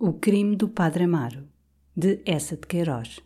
O 0.00 0.12
crime 0.12 0.54
do 0.54 0.68
Padre 0.68 1.02
Amaro, 1.02 1.48
de 1.96 2.20
Essa 2.24 2.54
de 2.54 2.68
Queiroz. 2.68 3.18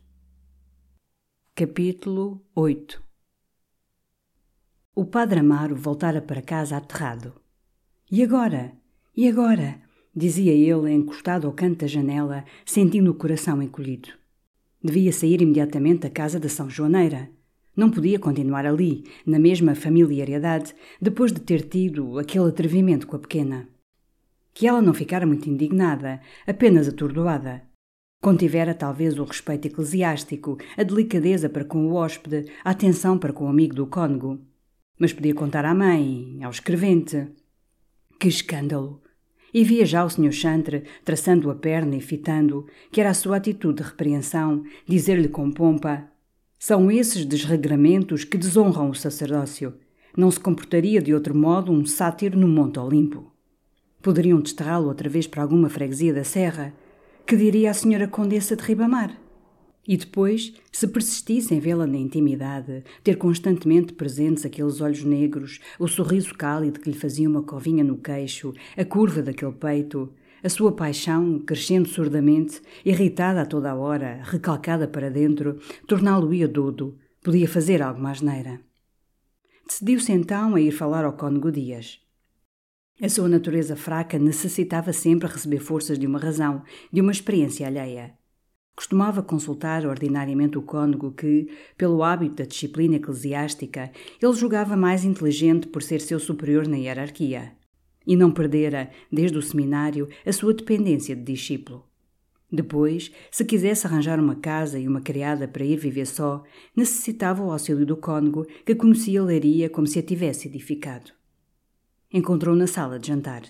Capítulo 1.54 2.42
8 2.54 3.02
O 4.94 5.04
Padre 5.04 5.40
Amaro 5.40 5.76
voltara 5.76 6.22
para 6.22 6.40
casa 6.40 6.78
aterrado. 6.78 7.34
E 8.10 8.22
agora? 8.22 8.72
E 9.14 9.28
agora? 9.28 9.82
dizia 10.16 10.54
ele, 10.54 10.90
encostado 10.90 11.46
ao 11.46 11.52
canto 11.52 11.80
da 11.80 11.86
janela, 11.86 12.42
sentindo 12.64 13.10
o 13.10 13.16
coração 13.16 13.62
encolhido. 13.62 14.08
Devia 14.82 15.12
sair 15.12 15.42
imediatamente 15.42 16.00
da 16.00 16.10
casa 16.10 16.40
da 16.40 16.48
São 16.48 16.70
Joaneira. 16.70 17.28
Não 17.76 17.90
podia 17.90 18.18
continuar 18.18 18.64
ali, 18.64 19.04
na 19.26 19.38
mesma 19.38 19.74
familiaridade, 19.74 20.74
depois 20.98 21.32
de 21.32 21.40
ter 21.42 21.68
tido 21.68 22.18
aquele 22.18 22.48
atrevimento 22.48 23.06
com 23.06 23.16
a 23.16 23.18
pequena 23.18 23.68
que 24.54 24.66
ela 24.66 24.82
não 24.82 24.94
ficara 24.94 25.26
muito 25.26 25.48
indignada, 25.48 26.20
apenas 26.46 26.88
atordoada. 26.88 27.62
Contivera 28.22 28.72
talvez 28.72 29.18
o 29.18 29.24
respeito 29.24 29.66
eclesiástico, 29.66 30.56
a 30.76 30.82
delicadeza 30.84 31.48
para 31.48 31.64
com 31.64 31.86
o 31.86 31.94
hóspede, 31.94 32.50
a 32.64 32.70
atenção 32.70 33.18
para 33.18 33.32
com 33.32 33.46
o 33.46 33.48
amigo 33.48 33.74
do 33.74 33.86
cônego. 33.86 34.40
Mas 34.96 35.12
podia 35.12 35.34
contar 35.34 35.64
à 35.64 35.74
mãe, 35.74 36.38
ao 36.40 36.50
escrevente. 36.50 37.28
Que 38.20 38.28
escândalo! 38.28 39.02
E 39.52 39.64
via 39.64 39.84
já 39.84 40.04
o 40.04 40.08
Sr. 40.08 40.30
Chantre, 40.32 40.84
traçando 41.04 41.50
a 41.50 41.54
perna 41.54 41.96
e 41.96 42.00
fitando, 42.00 42.66
que 42.92 43.00
era 43.00 43.10
a 43.10 43.14
sua 43.14 43.38
atitude 43.38 43.82
de 43.82 43.88
repreensão, 43.88 44.62
dizer-lhe 44.86 45.28
com 45.28 45.50
pompa: 45.50 46.08
São 46.58 46.90
esses 46.92 47.26
desregramentos 47.26 48.22
que 48.24 48.38
desonram 48.38 48.88
o 48.88 48.94
sacerdócio. 48.94 49.74
Não 50.16 50.30
se 50.30 50.38
comportaria 50.38 51.02
de 51.02 51.12
outro 51.12 51.34
modo 51.34 51.72
um 51.72 51.84
sátiro 51.84 52.38
no 52.38 52.46
Monte 52.46 52.78
Olimpo. 52.78 53.31
Poderiam 54.02 54.40
desterrá-lo 54.40 54.88
outra 54.88 55.08
vez 55.08 55.28
para 55.28 55.42
alguma 55.42 55.68
freguesia 55.68 56.12
da 56.12 56.24
Serra? 56.24 56.74
Que 57.24 57.36
diria 57.36 57.70
a 57.70 57.74
senhora 57.74 58.08
Condessa 58.08 58.56
de 58.56 58.62
Ribamar? 58.64 59.16
E 59.86 59.96
depois, 59.96 60.52
se 60.72 60.88
persistisse 60.88 61.54
em 61.54 61.60
vê-la 61.60 61.86
na 61.86 61.98
intimidade, 61.98 62.82
ter 63.04 63.16
constantemente 63.16 63.92
presentes 63.92 64.44
aqueles 64.44 64.80
olhos 64.80 65.04
negros, 65.04 65.60
o 65.78 65.86
sorriso 65.86 66.34
cálido 66.34 66.80
que 66.80 66.90
lhe 66.90 66.98
fazia 66.98 67.28
uma 67.28 67.44
covinha 67.44 67.84
no 67.84 67.96
queixo, 67.96 68.52
a 68.76 68.84
curva 68.84 69.22
daquele 69.22 69.52
peito, 69.52 70.12
a 70.42 70.48
sua 70.48 70.72
paixão, 70.72 71.38
crescendo 71.38 71.88
surdamente, 71.88 72.60
irritada 72.84 73.42
a 73.42 73.46
toda 73.46 73.70
a 73.70 73.76
hora, 73.76 74.20
recalcada 74.24 74.88
para 74.88 75.10
dentro, 75.10 75.60
torná-lo-ia 75.86 76.48
dodo, 76.48 76.98
podia 77.22 77.48
fazer 77.48 77.80
alguma 77.80 78.10
asneira. 78.10 78.60
Decidiu-se 79.64 80.10
então 80.10 80.56
a 80.56 80.60
ir 80.60 80.72
falar 80.72 81.04
ao 81.04 81.12
cônego 81.12 81.52
Dias. 81.52 82.01
A 83.00 83.08
sua 83.08 83.28
natureza 83.28 83.74
fraca 83.74 84.18
necessitava 84.18 84.92
sempre 84.92 85.26
receber 85.26 85.58
forças 85.58 85.98
de 85.98 86.06
uma 86.06 86.18
razão, 86.18 86.62
de 86.92 87.00
uma 87.00 87.10
experiência 87.10 87.66
alheia. 87.66 88.12
Costumava 88.76 89.22
consultar 89.22 89.86
ordinariamente 89.86 90.58
o 90.58 90.62
cônego 90.62 91.10
que, 91.10 91.48
pelo 91.76 92.02
hábito 92.02 92.36
da 92.36 92.44
disciplina 92.44 92.96
eclesiástica, 92.96 93.90
ele 94.20 94.32
julgava 94.34 94.76
mais 94.76 95.04
inteligente 95.04 95.66
por 95.66 95.82
ser 95.82 96.00
seu 96.00 96.20
superior 96.20 96.68
na 96.68 96.76
hierarquia. 96.76 97.52
E 98.06 98.14
não 98.14 98.30
perdera, 98.30 98.90
desde 99.10 99.38
o 99.38 99.42
seminário, 99.42 100.08
a 100.24 100.32
sua 100.32 100.54
dependência 100.54 101.16
de 101.16 101.22
discípulo. 101.22 101.84
Depois, 102.50 103.10
se 103.30 103.44
quisesse 103.44 103.86
arranjar 103.86 104.20
uma 104.20 104.36
casa 104.36 104.78
e 104.78 104.86
uma 104.86 105.00
criada 105.00 105.48
para 105.48 105.64
ir 105.64 105.78
viver 105.78 106.06
só, 106.06 106.42
necessitava 106.76 107.42
o 107.42 107.50
auxílio 107.50 107.86
do 107.86 107.96
cônego, 107.96 108.46
que 108.66 108.74
conhecia 108.74 109.20
a 109.20 109.24
leiria 109.24 109.70
como 109.70 109.86
se 109.86 109.98
a 109.98 110.02
tivesse 110.02 110.48
edificado 110.48 111.12
encontrou 112.12 112.54
na 112.54 112.66
sala 112.66 112.98
de 112.98 113.08
jantar. 113.08 113.42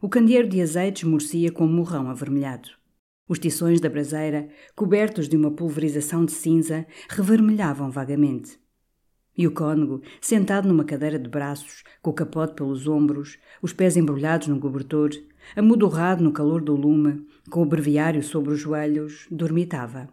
O 0.00 0.08
candeeiro 0.08 0.48
de 0.48 0.60
azeite 0.60 1.04
esmorecia 1.04 1.52
com 1.52 1.64
um 1.64 1.72
morrão 1.72 2.10
avermelhado. 2.10 2.70
Os 3.28 3.38
tições 3.38 3.80
da 3.80 3.88
braseira, 3.88 4.48
cobertos 4.74 5.28
de 5.28 5.36
uma 5.36 5.52
pulverização 5.52 6.24
de 6.24 6.32
cinza, 6.32 6.84
revermelhavam 7.08 7.90
vagamente. 7.90 8.58
E 9.38 9.46
o 9.46 9.52
cônego, 9.52 10.02
sentado 10.20 10.66
numa 10.66 10.84
cadeira 10.84 11.18
de 11.18 11.28
braços, 11.28 11.84
com 12.02 12.10
o 12.10 12.14
capote 12.14 12.54
pelos 12.54 12.88
ombros, 12.88 13.38
os 13.62 13.72
pés 13.72 13.96
embrulhados 13.96 14.48
num 14.48 14.58
cobertor, 14.58 15.10
amodorrado 15.54 16.24
no 16.24 16.32
calor 16.32 16.60
do 16.60 16.74
lume, 16.74 17.24
com 17.48 17.62
o 17.62 17.66
breviário 17.66 18.22
sobre 18.22 18.52
os 18.52 18.58
joelhos, 18.58 19.26
dormitava. 19.30 20.08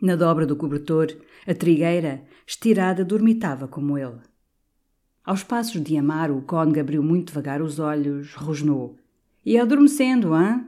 Na 0.00 0.14
dobra 0.14 0.46
do 0.46 0.54
cobertor, 0.54 1.08
a 1.46 1.52
trigueira, 1.52 2.22
estirada, 2.46 3.04
dormitava 3.04 3.66
como 3.66 3.98
ele. 3.98 4.20
Aos 5.26 5.42
passos 5.42 5.82
de 5.82 5.96
Amaro, 5.96 6.38
o 6.38 6.42
cônego 6.42 6.78
abriu 6.78 7.02
muito 7.02 7.30
devagar 7.30 7.60
os 7.60 7.80
olhos, 7.80 8.32
rosnou. 8.34 8.96
E 9.44 9.58
adormecendo, 9.58 10.32
hã? 10.32 10.64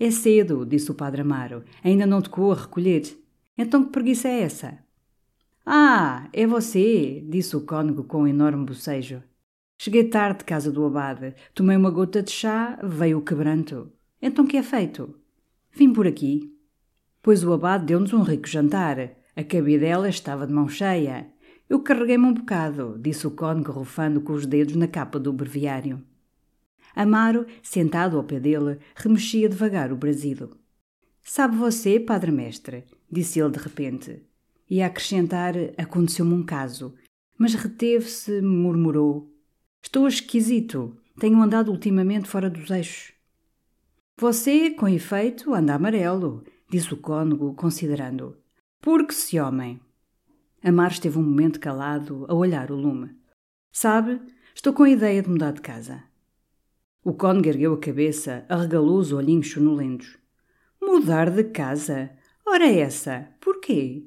É 0.00 0.10
cedo, 0.10 0.66
disse 0.66 0.90
o 0.90 0.94
padre 0.94 1.20
Amaro. 1.20 1.62
Ainda 1.84 2.04
não 2.04 2.20
tocou 2.20 2.50
a 2.50 2.56
recolher. 2.56 3.04
Então 3.56 3.84
que 3.84 3.92
preguiça 3.92 4.26
é 4.26 4.40
essa? 4.40 4.78
Ah, 5.64 6.28
é 6.32 6.48
você, 6.48 7.24
disse 7.28 7.56
o 7.56 7.60
cônego 7.60 8.02
com 8.02 8.22
um 8.22 8.26
enorme 8.26 8.64
bocejo. 8.64 9.22
Cheguei 9.80 10.02
tarde 10.02 10.40
de 10.40 10.46
casa 10.46 10.72
do 10.72 10.84
abade, 10.84 11.32
tomei 11.54 11.76
uma 11.76 11.92
gota 11.92 12.24
de 12.24 12.32
chá, 12.32 12.76
veio 12.82 13.18
o 13.18 13.22
quebranto. 13.22 13.92
Então 14.20 14.48
que 14.48 14.56
é 14.56 14.64
feito? 14.64 15.14
Vim 15.70 15.92
por 15.92 16.08
aqui. 16.08 16.52
Pois 17.22 17.44
o 17.44 17.52
abade 17.52 17.86
deu-nos 17.86 18.12
um 18.12 18.22
rico 18.22 18.48
jantar. 18.48 18.98
A 19.36 19.44
cabidela 19.44 20.08
estava 20.08 20.44
de 20.44 20.52
mão 20.52 20.68
cheia. 20.68 21.28
Eu 21.70 21.78
carreguei-me 21.78 22.24
um 22.24 22.34
bocado, 22.34 22.98
disse 23.00 23.28
o 23.28 23.30
cônego 23.30 23.70
rufando 23.70 24.20
com 24.20 24.32
os 24.32 24.44
dedos 24.44 24.74
na 24.74 24.88
capa 24.88 25.20
do 25.20 25.32
breviário. 25.32 26.04
Amaro, 26.96 27.46
sentado 27.62 28.16
ao 28.16 28.24
pé 28.24 28.40
dele, 28.40 28.80
remexia 28.96 29.48
devagar 29.48 29.92
o 29.92 29.96
brasido. 29.96 30.58
Sabe 31.22 31.56
você, 31.56 32.00
padre 32.00 32.32
mestre, 32.32 32.86
disse 33.08 33.38
ele 33.38 33.52
de 33.52 33.60
repente. 33.60 34.20
E 34.68 34.82
a 34.82 34.86
acrescentar, 34.86 35.54
aconteceu-me 35.78 36.34
um 36.34 36.42
caso. 36.42 36.92
Mas 37.38 37.54
reteve-se, 37.54 38.42
murmurou. 38.42 39.32
Estou 39.80 40.08
esquisito. 40.08 40.96
Tenho 41.20 41.40
andado 41.40 41.70
ultimamente 41.70 42.28
fora 42.28 42.50
dos 42.50 42.68
eixos. 42.68 43.12
Você, 44.18 44.70
com 44.70 44.88
efeito, 44.88 45.54
anda 45.54 45.74
amarelo, 45.74 46.42
disse 46.68 46.92
o 46.92 46.96
cônego, 46.96 47.54
considerando. 47.54 48.36
Porque-se, 48.80 49.38
homem. 49.38 49.80
Amar 50.62 50.90
esteve 50.90 51.18
um 51.18 51.22
momento 51.22 51.58
calado, 51.58 52.26
a 52.28 52.34
olhar 52.34 52.70
o 52.70 52.76
lume. 52.76 53.16
Sabe, 53.72 54.20
estou 54.54 54.72
com 54.74 54.82
a 54.82 54.90
ideia 54.90 55.22
de 55.22 55.28
mudar 55.28 55.52
de 55.52 55.62
casa. 55.62 56.02
O 57.02 57.14
cônego 57.14 57.48
ergueu 57.48 57.72
a 57.72 57.80
cabeça, 57.80 58.44
arregalou 58.46 58.98
os 58.98 59.10
olhinhos 59.10 59.50
sonolentos. 59.50 60.18
Mudar 60.80 61.30
de 61.30 61.44
casa? 61.44 62.10
Ora 62.46 62.70
essa, 62.70 63.28
porquê? 63.40 64.06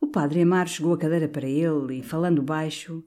O 0.00 0.06
padre 0.06 0.40
Amar 0.40 0.66
chegou 0.66 0.94
a 0.94 0.98
cadeira 0.98 1.28
para 1.28 1.46
ele 1.46 1.98
e, 1.98 2.02
falando 2.02 2.42
baixo, 2.42 3.04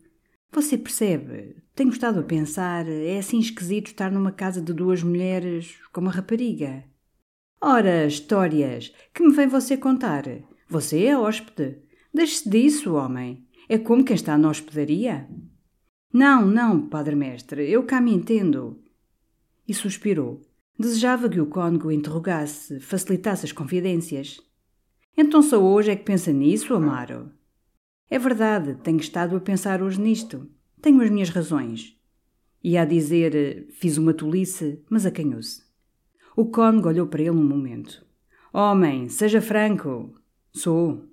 Você 0.52 0.78
percebe, 0.78 1.56
tenho 1.74 1.90
estado 1.90 2.20
a 2.20 2.24
pensar, 2.24 2.88
é 2.88 3.18
assim 3.18 3.40
esquisito 3.40 3.88
estar 3.88 4.12
numa 4.12 4.32
casa 4.32 4.62
de 4.62 4.72
duas 4.72 5.02
mulheres 5.02 5.80
com 5.92 6.02
uma 6.02 6.12
rapariga. 6.12 6.84
Ora, 7.60 8.06
histórias, 8.06 8.94
que 9.12 9.24
me 9.24 9.34
vem 9.34 9.48
você 9.48 9.76
contar? 9.76 10.26
Você 10.70 11.06
é 11.06 11.18
hóspede. 11.18 11.82
Deixe-se 12.14 12.50
disso, 12.50 12.94
homem. 12.94 13.46
É 13.68 13.78
como 13.78 14.04
quem 14.04 14.16
está 14.16 14.38
na 14.38 14.50
hospedaria. 14.50 15.28
Não, 16.14 16.46
não, 16.46 16.88
padre 16.88 17.16
mestre, 17.16 17.68
eu 17.70 17.84
cá 17.84 18.00
me 18.00 18.14
entendo. 18.14 18.80
E 19.68 19.74
suspirou. 19.74 20.42
Desejava 20.78 21.30
que 21.30 21.42
o 21.42 21.48
cônego 21.48 21.92
interrogasse, 21.92 22.80
facilitasse 22.80 23.46
as 23.46 23.52
confidências. 23.52 24.40
Então 25.18 25.42
só 25.42 25.62
hoje 25.62 25.92
é 25.92 25.96
que 25.96 26.04
pensa 26.04 26.32
nisso, 26.32 26.74
Amaro? 26.74 27.32
É 28.10 28.20
verdade, 28.20 28.76
tenho 28.84 29.00
estado 29.00 29.36
a 29.36 29.40
pensar 29.40 29.82
hoje 29.82 30.00
nisto. 30.00 30.48
Tenho 30.82 31.02
as 31.02 31.10
minhas 31.10 31.30
razões. 31.30 31.98
E 32.64 32.78
a 32.78 32.86
dizer, 32.86 33.68
fiz 33.72 33.98
uma 33.98 34.14
tolice, 34.14 34.84
mas 34.90 35.06
acanhou-se. 35.06 35.64
O 36.36 36.46
cônego 36.46 36.90
olhou 36.90 37.08
para 37.08 37.22
ele 37.22 37.32
um 37.32 37.44
momento. 37.44 38.06
Homem, 38.52 39.10
seja 39.10 39.42
franco. 39.42 40.14
Sou. 40.52 41.13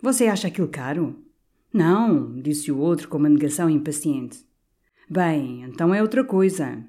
Você 0.00 0.26
acha 0.26 0.46
aquilo 0.46 0.68
caro? 0.68 1.24
Não, 1.72 2.40
disse 2.40 2.70
o 2.70 2.78
outro 2.78 3.08
com 3.08 3.18
uma 3.18 3.28
negação 3.28 3.68
impaciente. 3.68 4.46
Bem, 5.10 5.62
então 5.62 5.92
é 5.92 6.00
outra 6.00 6.22
coisa. 6.22 6.84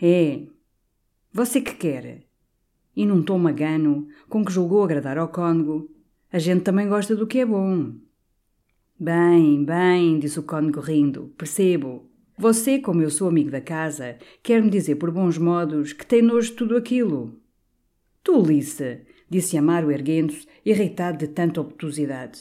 É. 0.00 0.42
Você 1.32 1.60
que 1.60 1.74
quer? 1.74 2.24
E 2.96 3.06
num 3.06 3.22
tom 3.22 3.38
magano, 3.38 4.08
com 4.28 4.44
que 4.44 4.52
julgou 4.52 4.82
agradar 4.82 5.18
ao 5.18 5.28
cônego, 5.28 5.88
a 6.32 6.38
gente 6.38 6.64
também 6.64 6.88
gosta 6.88 7.14
do 7.14 7.26
que 7.26 7.38
é 7.38 7.46
bom. 7.46 7.94
Bem, 8.98 9.64
bem, 9.64 10.18
disse 10.18 10.40
o 10.40 10.42
cônego 10.42 10.80
rindo, 10.80 11.32
percebo. 11.38 12.10
Você, 12.36 12.78
como 12.78 13.02
eu 13.02 13.10
sou 13.10 13.28
amigo 13.28 13.50
da 13.50 13.60
casa, 13.60 14.18
quer-me 14.42 14.68
dizer 14.68 14.96
por 14.96 15.10
bons 15.10 15.38
modos 15.38 15.92
que 15.92 16.04
tem 16.04 16.22
nojo 16.22 16.50
de 16.50 16.56
tudo 16.56 16.76
aquilo. 16.76 17.40
Tolice! 18.22 19.06
Disse 19.32 19.56
Amaro 19.56 19.90
erguendo-se, 19.90 20.46
irritado 20.62 21.16
de 21.16 21.26
tanta 21.28 21.58
obtusidade. 21.58 22.40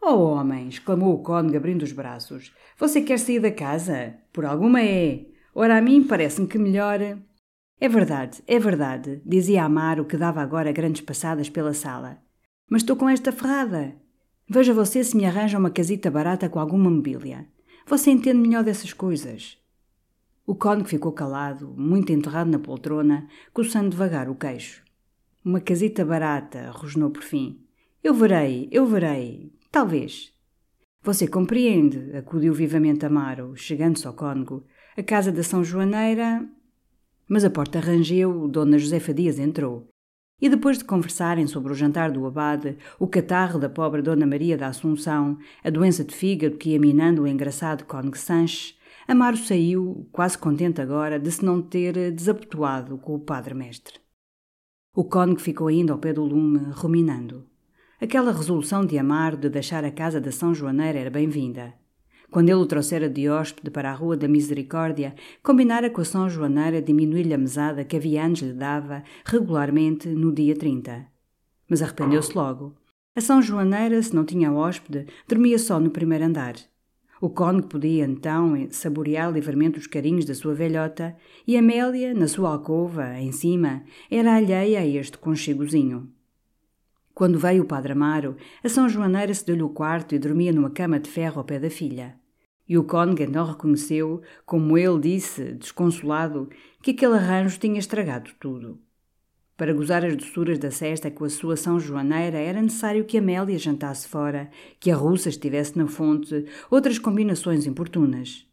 Oh, 0.00 0.24
homem! 0.24 0.68
exclamou 0.68 1.14
o 1.14 1.22
cônego 1.22 1.56
abrindo 1.56 1.82
os 1.82 1.92
braços. 1.92 2.54
Você 2.78 3.00
quer 3.00 3.18
sair 3.18 3.40
da 3.40 3.50
casa? 3.50 4.14
Por 4.30 4.44
alguma 4.44 4.82
é. 4.82 5.24
Ora, 5.54 5.78
a 5.78 5.80
mim 5.80 6.04
parece-me 6.04 6.46
que 6.46 6.58
melhor. 6.58 7.00
É 7.80 7.88
verdade, 7.88 8.42
é 8.46 8.58
verdade, 8.58 9.22
dizia 9.24 9.64
Amaro, 9.64 10.04
que 10.04 10.18
dava 10.18 10.42
agora 10.42 10.70
grandes 10.70 11.00
passadas 11.00 11.48
pela 11.48 11.72
sala. 11.72 12.18
Mas 12.70 12.82
estou 12.82 12.94
com 12.94 13.08
esta 13.08 13.32
ferrada. 13.32 13.96
Veja 14.46 14.74
você 14.74 15.02
se 15.02 15.16
me 15.16 15.24
arranja 15.24 15.58
uma 15.58 15.70
casita 15.70 16.10
barata 16.10 16.48
com 16.48 16.60
alguma 16.60 16.90
mobília. 16.90 17.46
Você 17.86 18.10
entende 18.10 18.38
melhor 18.38 18.62
dessas 18.62 18.92
coisas. 18.92 19.56
O 20.46 20.54
cônego 20.54 20.88
ficou 20.88 21.12
calado, 21.12 21.74
muito 21.76 22.12
enterrado 22.12 22.50
na 22.50 22.58
poltrona, 22.58 23.28
coçando 23.52 23.90
devagar 23.90 24.28
o 24.28 24.34
queixo. 24.34 24.87
Uma 25.44 25.60
casita 25.60 26.04
barata, 26.04 26.70
rosnou 26.70 27.10
por 27.10 27.22
fim. 27.22 27.64
Eu 28.02 28.12
verei, 28.12 28.68
eu 28.72 28.86
verei. 28.86 29.52
Talvez. 29.70 30.32
Você 31.02 31.28
compreende, 31.28 32.16
acudiu 32.16 32.52
vivamente 32.52 33.06
Amaro, 33.06 33.54
chegando-se 33.56 34.06
ao 34.06 34.14
cônego. 34.14 34.66
A 34.96 35.02
casa 35.02 35.30
da 35.30 35.42
São 35.42 35.62
Joaneira. 35.62 36.44
Mas 37.28 37.44
a 37.44 37.50
porta 37.50 37.78
rangeu, 37.78 38.48
Dona 38.48 38.78
Josefa 38.78 39.14
Dias 39.14 39.38
entrou. 39.38 39.88
E 40.40 40.48
depois 40.48 40.78
de 40.78 40.84
conversarem 40.84 41.46
sobre 41.46 41.72
o 41.72 41.76
jantar 41.76 42.10
do 42.10 42.26
abade, 42.26 42.76
o 42.98 43.06
catarro 43.06 43.58
da 43.58 43.68
pobre 43.68 44.02
Dona 44.02 44.26
Maria 44.26 44.56
da 44.56 44.68
Assunção, 44.68 45.38
a 45.62 45.70
doença 45.70 46.04
de 46.04 46.14
fígado 46.14 46.56
que 46.56 46.70
ia 46.70 46.80
minando 46.80 47.22
o 47.22 47.26
engraçado 47.26 47.84
cônego 47.84 48.16
Sanches, 48.16 48.76
Amaro 49.06 49.36
saiu, 49.36 50.06
quase 50.12 50.36
contente 50.36 50.80
agora 50.80 51.18
de 51.18 51.30
se 51.32 51.44
não 51.44 51.62
ter 51.62 52.12
desabotoado 52.12 52.98
com 52.98 53.14
o 53.14 53.20
padre-mestre. 53.20 53.98
O 54.94 55.04
cônego 55.04 55.40
ficou 55.40 55.68
ainda 55.68 55.92
ao 55.92 55.98
pé 55.98 56.12
do 56.12 56.24
lume, 56.24 56.70
ruminando. 56.72 57.46
Aquela 58.00 58.32
resolução 58.32 58.84
de 58.84 58.98
amar 58.98 59.36
de 59.36 59.48
deixar 59.48 59.84
a 59.84 59.90
casa 59.90 60.20
da 60.20 60.32
São 60.32 60.54
Joaneira 60.54 60.98
era 60.98 61.10
bem-vinda. 61.10 61.74
Quando 62.30 62.48
ele 62.48 62.58
o 62.58 62.66
trouxera 62.66 63.08
de 63.08 63.28
hóspede 63.28 63.70
para 63.70 63.90
a 63.90 63.94
Rua 63.94 64.16
da 64.16 64.28
Misericórdia, 64.28 65.14
combinara 65.42 65.88
com 65.88 66.00
a 66.00 66.04
São 66.04 66.28
Joaneira 66.28 66.82
diminuir-lhe 66.82 67.32
a 67.32 67.38
mesada 67.38 67.84
que 67.84 67.96
havia 67.96 68.24
anos 68.24 68.40
lhe 68.40 68.52
dava, 68.52 69.02
regularmente, 69.24 70.08
no 70.08 70.32
dia 70.32 70.54
30. 70.54 71.06
Mas 71.68 71.82
arrependeu-se 71.82 72.36
logo. 72.36 72.76
A 73.16 73.20
São 73.20 73.40
Joaneira, 73.40 74.02
se 74.02 74.14
não 74.14 74.24
tinha 74.24 74.52
hóspede, 74.52 75.06
dormia 75.26 75.58
só 75.58 75.80
no 75.80 75.90
primeiro 75.90 76.24
andar. 76.24 76.54
O 77.20 77.28
cônego 77.28 77.66
podia, 77.66 78.04
então, 78.04 78.54
saborear 78.70 79.32
livremente 79.32 79.78
os 79.78 79.86
carinhos 79.86 80.24
da 80.24 80.34
sua 80.34 80.54
velhota, 80.54 81.16
e 81.46 81.56
Amélia, 81.56 82.14
na 82.14 82.28
sua 82.28 82.50
alcova, 82.50 83.18
em 83.18 83.32
cima, 83.32 83.82
era 84.10 84.36
alheia 84.36 84.80
a 84.80 84.86
este 84.86 85.18
conchegozinho. 85.18 86.08
Quando 87.12 87.36
veio 87.36 87.64
o 87.64 87.66
padre 87.66 87.92
Amaro, 87.92 88.36
a 88.62 88.68
São 88.68 88.88
Joaneira 88.88 89.34
se 89.34 89.44
deu-lhe 89.44 89.62
o 89.62 89.68
quarto 89.68 90.14
e 90.14 90.18
dormia 90.20 90.52
numa 90.52 90.70
cama 90.70 91.00
de 91.00 91.10
ferro 91.10 91.40
ao 91.40 91.44
pé 91.44 91.58
da 91.58 91.68
filha. 91.68 92.14
E 92.68 92.78
o 92.78 92.84
cônego 92.84 93.22
então 93.22 93.44
reconheceu, 93.44 94.22
como 94.46 94.78
ele 94.78 95.00
disse, 95.00 95.54
desconsolado, 95.54 96.48
que 96.80 96.92
aquele 96.92 97.14
arranjo 97.14 97.58
tinha 97.58 97.80
estragado 97.80 98.30
tudo. 98.38 98.78
Para 99.58 99.72
gozar 99.72 100.04
as 100.04 100.14
doçuras 100.14 100.56
da 100.56 100.70
cesta 100.70 101.10
com 101.10 101.24
a 101.24 101.28
sua 101.28 101.56
São 101.56 101.80
Joaneira 101.80 102.38
era 102.38 102.62
necessário 102.62 103.04
que 103.04 103.18
Amélia 103.18 103.58
jantasse 103.58 104.06
fora, 104.06 104.48
que 104.78 104.88
a 104.88 104.94
russa 104.94 105.28
estivesse 105.28 105.76
na 105.76 105.88
fonte, 105.88 106.46
outras 106.70 106.96
combinações 106.96 107.66
importunas. 107.66 108.46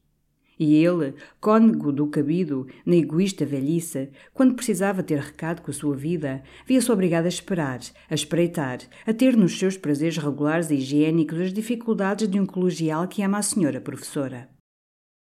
E 0.60 0.84
ele, 0.84 1.14
cônego 1.40 1.92
do 1.92 2.08
cabido, 2.08 2.66
na 2.84 2.96
egoísta 2.96 3.46
velhice, 3.46 4.10
quando 4.34 4.56
precisava 4.56 5.04
ter 5.04 5.20
recado 5.20 5.62
com 5.62 5.70
a 5.70 5.74
sua 5.76 5.96
vida, 5.96 6.42
via-se 6.66 6.92
obrigado 6.92 7.26
a 7.26 7.30
esperar, 7.30 7.82
a 8.10 8.16
espreitar, 8.16 8.80
a 9.06 9.14
ter 9.14 9.38
nos 9.38 9.60
seus 9.60 9.78
prazeres 9.78 10.18
regulares 10.18 10.72
e 10.72 10.76
higiênicos 10.76 11.40
as 11.40 11.54
dificuldades 11.54 12.28
de 12.28 12.40
um 12.40 12.48
colegial 12.48 13.08
que 13.08 13.22
ama 13.22 13.38
a 13.38 13.44
senhora 13.44 13.80
professora. 13.80 14.50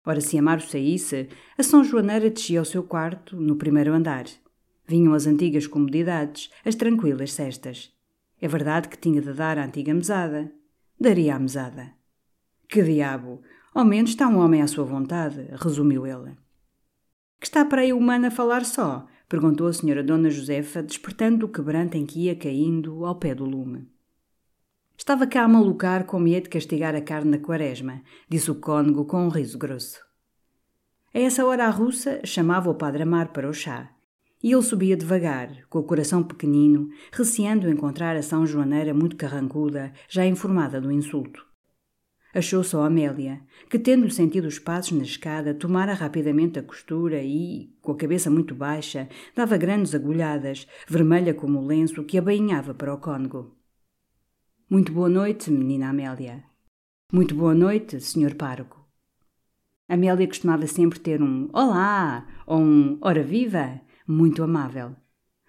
Ora, 0.06 0.21
se 0.21 0.38
Amaro 0.38 0.62
saísse, 0.62 1.27
a 1.57 1.63
São 1.63 1.83
Joaneira 1.83 2.30
descia 2.30 2.59
ao 2.59 2.65
seu 2.65 2.83
quarto, 2.83 3.35
no 3.35 3.57
primeiro 3.57 3.94
andar. 3.94 4.25
Vinham 4.85 5.13
as 5.13 5.25
antigas 5.25 5.68
comodidades, 5.68 6.51
as 6.65 6.75
tranquilas 6.75 7.33
cestas. 7.33 7.91
É 8.41 8.47
verdade 8.47 8.89
que 8.89 8.97
tinha 8.97 9.21
de 9.21 9.33
dar 9.33 9.57
a 9.57 9.65
antiga 9.65 9.94
mesada. 9.94 10.51
Daria 11.00 11.35
a 11.35 11.39
mesada. 11.39 11.94
Que 12.68 12.83
diabo! 12.83 13.41
Ao 13.74 13.83
menos 13.83 14.12
está 14.12 14.27
um 14.27 14.38
homem 14.38 14.62
à 14.62 14.68
sua 14.68 14.83
vontade, 14.83 15.47
resumiu 15.59 16.06
ele. 16.06 16.38
Que 17.39 17.47
está 17.47 17.65
para 17.65 17.81
aí 17.81 17.91
o 17.91 17.97
humano 17.97 18.27
a 18.27 18.31
falar 18.31 18.65
só? 18.65 19.07
perguntou 19.27 19.68
a 19.68 19.74
senhora 19.74 20.03
Dona 20.03 20.30
Josefa, 20.30 20.83
despertando 20.83 21.45
o 21.45 21.50
quebrante 21.50 21.97
em 21.97 22.06
que 22.06 22.21
ia 22.21 22.35
caindo 22.35 23.03
ao 23.03 23.15
pé 23.15 23.33
do 23.33 23.45
lume. 23.45 23.88
Estava 24.95 25.25
cá 25.25 25.44
a 25.44 25.47
malucar 25.47 26.06
com 26.06 26.19
medo 26.19 26.44
de 26.44 26.50
castigar 26.50 26.95
a 26.95 27.01
carne 27.01 27.31
da 27.31 27.44
quaresma, 27.44 28.01
disse 28.30 28.51
o 28.51 28.56
cônego 28.56 29.06
com 29.06 29.25
um 29.25 29.30
riso 29.30 29.57
grosso. 29.57 30.00
A 31.13 31.19
essa 31.19 31.45
hora 31.45 31.65
a 31.65 31.69
russa 31.69 32.21
chamava 32.24 32.69
o 32.69 32.75
padre 32.75 33.03
Amar 33.03 33.33
para 33.33 33.50
o 33.50 33.53
chá, 33.53 33.91
e 34.44 34.51
ele 34.51 34.62
subia 34.62 34.98
devagar, 34.98 35.66
com 35.69 35.80
o 35.80 35.84
coração 35.84 36.22
pequenino, 36.22 36.90
receando 37.13 37.69
encontrar 37.69 38.18
a 38.18 38.22
São 38.22 38.45
Joaneira 38.45 38.94
muito 38.94 39.16
carrancuda, 39.16 39.94
já 40.10 40.25
informada 40.25 40.81
do 40.81 40.92
insulto. 40.92 41.45
Achou 42.36 42.63
só 42.63 42.84
Amélia, 42.84 43.42
que, 43.69 43.80
tendo 43.80 44.10
sentido 44.10 44.48
os 44.48 44.60
passos 44.60 44.98
na 44.98 45.04
escada, 45.04 45.54
tomara 45.54 45.94
rapidamente 45.94 46.60
a 46.60 46.63
costura 46.63 47.22
e, 47.22 47.72
com 47.80 47.92
a 47.94 47.95
cabeça 47.95 48.30
muito 48.30 48.54
baixa, 48.54 49.07
dava 49.36 49.56
grandes 49.56 49.95
agulhadas, 49.95 50.68
vermelha 50.88 51.34
como 51.34 51.60
o 51.60 51.66
lenço 51.66 52.04
que 52.04 52.18
abainhava 52.18 52.74
para 52.74 52.94
o 52.94 52.98
cônego. 52.98 53.56
Muito 54.68 54.92
boa 54.92 55.07
noite, 55.10 55.51
menina 55.51 55.90
Amélia. 55.90 56.44
Muito 57.12 57.36
boa 57.36 57.54
noite, 57.54 58.01
senhor 58.01 58.34
pároco. 58.34 58.84
Amélia 59.88 60.28
costumava 60.28 60.66
sempre 60.66 61.00
ter 61.00 61.22
um 61.22 61.48
Olá! 61.54 62.25
ou 62.48 62.60
um 62.60 62.98
Ora 63.00 63.22
viva! 63.22 63.80
Muito 64.08 64.44
amável. 64.44 64.96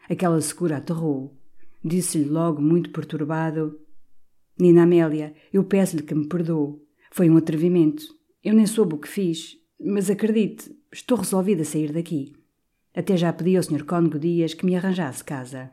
Aquela 0.09 0.41
secura 0.41 0.77
aterrou. 0.77 1.37
Disse-lhe 1.85 2.29
logo, 2.29 2.61
muito 2.61 2.91
perturbado: 2.91 3.79
Nina 4.59 4.83
Amélia, 4.83 5.35
eu 5.53 5.65
peço-lhe 5.65 6.03
que 6.03 6.15
me 6.15 6.29
perdoe. 6.29 6.81
Foi 7.11 7.29
um 7.29 7.37
atrevimento. 7.37 8.05
Eu 8.43 8.55
nem 8.55 8.67
soube 8.67 8.95
o 8.95 8.99
que 8.99 9.09
fiz, 9.09 9.59
mas 9.81 10.11
acredite, 10.11 10.75
estou 10.93 11.19
resolvida 11.19 11.63
a 11.63 11.65
sair 11.65 11.93
daqui. 11.93 12.35
Até 12.95 13.17
já 13.17 13.33
pedi 13.33 13.57
ao 13.57 13.63
Sr. 13.63 13.85
Cônego 13.85 14.19
Dias 14.19 14.55
que 14.55 14.65
me 14.65 14.77
arranjasse 14.77 15.25
casa. 15.25 15.73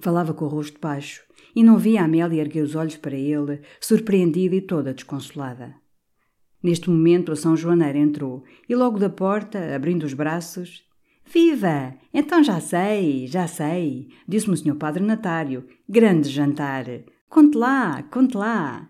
Falava 0.00 0.34
com 0.34 0.44
o 0.44 0.48
rosto 0.48 0.78
baixo 0.80 1.24
e 1.54 1.64
não 1.64 1.78
via 1.78 2.02
Amélia 2.02 2.42
erguer 2.42 2.62
os 2.62 2.74
olhos 2.74 2.96
para 2.96 3.16
ele, 3.16 3.62
surpreendida 3.80 4.54
e 4.54 4.60
toda 4.60 4.94
desconsolada. 4.94 5.74
Neste 6.62 6.90
momento 6.90 7.32
a 7.32 7.36
São 7.36 7.56
Joaneira 7.56 7.98
entrou 7.98 8.44
e 8.68 8.74
logo 8.74 8.98
da 8.98 9.08
porta, 9.08 9.74
abrindo 9.74 10.04
os 10.04 10.14
braços, 10.14 10.85
Viva! 11.26 11.94
Então 12.14 12.42
já 12.42 12.60
sei, 12.60 13.26
já 13.26 13.46
sei, 13.46 14.08
disse-me 14.26 14.54
o 14.54 14.56
Sr. 14.56 14.76
Padre 14.76 15.02
Natário. 15.02 15.66
Grande 15.88 16.28
jantar! 16.28 16.86
Conte 17.28 17.58
lá, 17.58 18.02
conte 18.04 18.36
lá. 18.36 18.88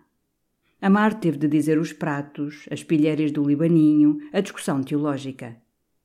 Amar 0.80 1.14
teve 1.14 1.38
de 1.38 1.48
dizer 1.48 1.78
os 1.78 1.92
pratos, 1.92 2.66
as 2.70 2.84
pilheiras 2.84 3.32
do 3.32 3.42
Libaninho, 3.42 4.18
a 4.32 4.40
discussão 4.40 4.82
teológica. 4.82 5.56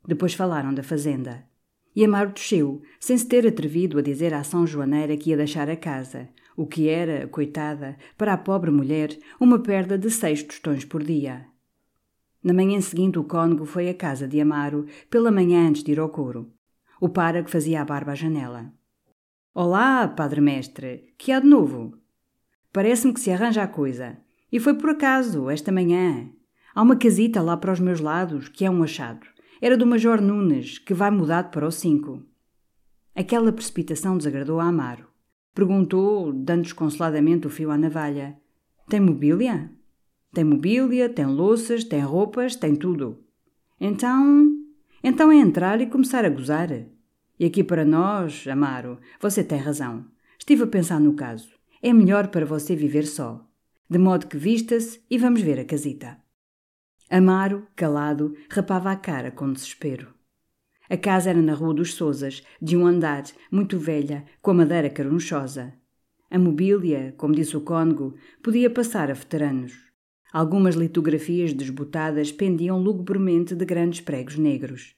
Depois 0.08 0.34
falaram 0.34 0.74
da 0.74 0.82
fazenda. 0.82 1.44
E 1.94 2.06
Amaro 2.06 2.32
desceu, 2.32 2.82
sem 3.00 3.18
se 3.18 3.28
ter 3.28 3.46
atrevido 3.46 4.00
a 4.00 4.02
dizer 4.02 4.34
à 4.34 4.44
São 4.44 4.66
Joaneira 4.66 5.18
que 5.18 5.30
ia 5.30 5.38
deixar 5.38 5.70
a 5.70 5.76
casa, 5.76 6.30
o 6.56 6.66
que 6.66 6.88
era, 6.88 7.28
coitada, 7.28 7.98
para 8.18 8.34
a 8.34 8.38
pobre 8.38 8.72
mulher, 8.72 9.18
uma 9.40 9.60
perda 9.60 9.98
de 9.98 10.10
seis 10.10 10.42
tostões 10.42 10.86
por 10.86 11.04
dia. 11.04 11.51
Na 12.44 12.54
manhã 12.54 12.82
seguinte 12.82 13.20
o 13.20 13.24
cônego 13.24 13.66
foi 13.66 13.88
à 13.88 13.94
casa 13.94 14.28
de 14.28 14.42
Amaro, 14.42 14.88
pela 15.12 15.32
manhã 15.32 15.68
antes 15.68 15.84
de 15.84 15.92
ir 15.92 16.00
ao 16.00 16.10
couro. 16.10 16.52
O 17.00 17.08
párago 17.08 17.50
fazia 17.50 17.82
a 17.82 17.86
barba 17.86 18.14
à 18.14 18.16
janela. 18.16 18.74
Olá, 19.54 20.08
padre 20.08 20.42
mestre, 20.42 21.14
que 21.20 21.32
há 21.32 21.40
de 21.40 21.48
novo? 21.48 21.98
Parece-me 22.74 23.14
que 23.14 23.20
se 23.20 23.32
arranja 23.32 23.62
a 23.62 23.68
coisa. 23.68 24.18
E 24.52 24.60
foi 24.60 24.74
por 24.74 24.90
acaso, 24.90 25.50
esta 25.52 25.72
manhã. 25.72 26.32
Há 26.74 26.82
uma 26.82 26.96
casita 26.96 27.42
lá 27.42 27.56
para 27.58 27.74
os 27.74 27.80
meus 27.80 28.00
lados, 28.00 28.50
que 28.50 28.66
é 28.66 28.72
um 28.72 28.82
achado. 28.82 29.28
Era 29.62 29.78
do 29.78 29.86
Major 29.86 30.20
Nunes, 30.20 30.80
que 30.80 30.94
vai 30.94 31.12
mudado 31.12 31.52
para 31.52 31.68
o 31.68 31.72
5. 31.72 32.24
Aquela 33.14 33.52
precipitação 33.52 34.18
desagradou 34.18 34.60
a 34.60 34.66
Amaro. 34.66 35.06
Perguntou, 35.54 36.34
dando 36.34 36.64
desconsoladamente 36.64 37.46
o 37.46 37.50
fio 37.50 37.70
à 37.70 37.78
navalha: 37.78 38.38
Tem 38.88 39.00
mobília? 39.00 39.70
Tem 40.34 40.44
mobília, 40.46 41.10
tem 41.10 41.26
louças, 41.26 41.84
tem 41.84 42.00
roupas, 42.00 42.56
tem 42.56 42.76
tudo. 42.76 43.22
Então. 43.80 44.56
Então 45.04 45.32
é 45.32 45.36
entrar 45.36 45.82
e 45.82 45.88
começar 45.88 46.24
a 46.24 46.30
gozar. 46.30 46.70
E 47.40 47.46
aqui 47.46 47.64
para 47.64 47.84
nós, 47.84 48.48
Amaro, 48.48 49.00
você 49.20 49.44
tem 49.44 49.58
razão. 49.58 50.06
Estive 50.40 50.64
a 50.64 50.68
pensar 50.68 51.00
no 51.00 51.14
caso. 51.14 51.50
É 51.82 51.92
melhor 51.92 52.28
para 52.28 52.46
você 52.46 52.76
viver 52.76 53.06
só. 53.06 53.46
De 53.90 53.98
modo 53.98 54.28
que 54.28 54.38
vista-se 54.38 55.02
e 55.10 55.18
vamos 55.18 55.42
ver 55.42 55.60
a 55.60 55.66
casita. 55.66 56.18
Amaro, 57.10 57.68
calado, 57.76 58.34
rapava 58.50 58.92
a 58.92 58.96
cara 58.96 59.32
com 59.32 59.52
desespero. 59.52 60.14
A 60.90 60.96
casa 60.96 61.30
era 61.30 61.42
na 61.42 61.54
Rua 61.54 61.74
dos 61.74 61.94
Sousas, 61.96 62.42
de 62.62 62.78
um 62.78 62.86
andar, 62.86 63.24
muito 63.52 63.78
velha, 63.78 64.24
com 64.42 64.52
a 64.52 64.54
madeira 64.54 64.90
carunchosa. 64.90 65.74
A 66.30 66.40
mobília, 66.40 67.14
como 67.18 67.36
disse 67.36 67.58
o 67.58 67.62
cônego, 67.62 68.16
podia 68.42 68.70
passar 68.70 69.12
a 69.12 69.14
veteranos. 69.14 69.91
Algumas 70.34 70.76
litografias 70.76 71.52
desbotadas 71.52 72.32
pendiam 72.32 72.80
lugubremente 72.82 73.54
de 73.54 73.66
grandes 73.66 74.00
pregos 74.00 74.38
negros. 74.38 74.96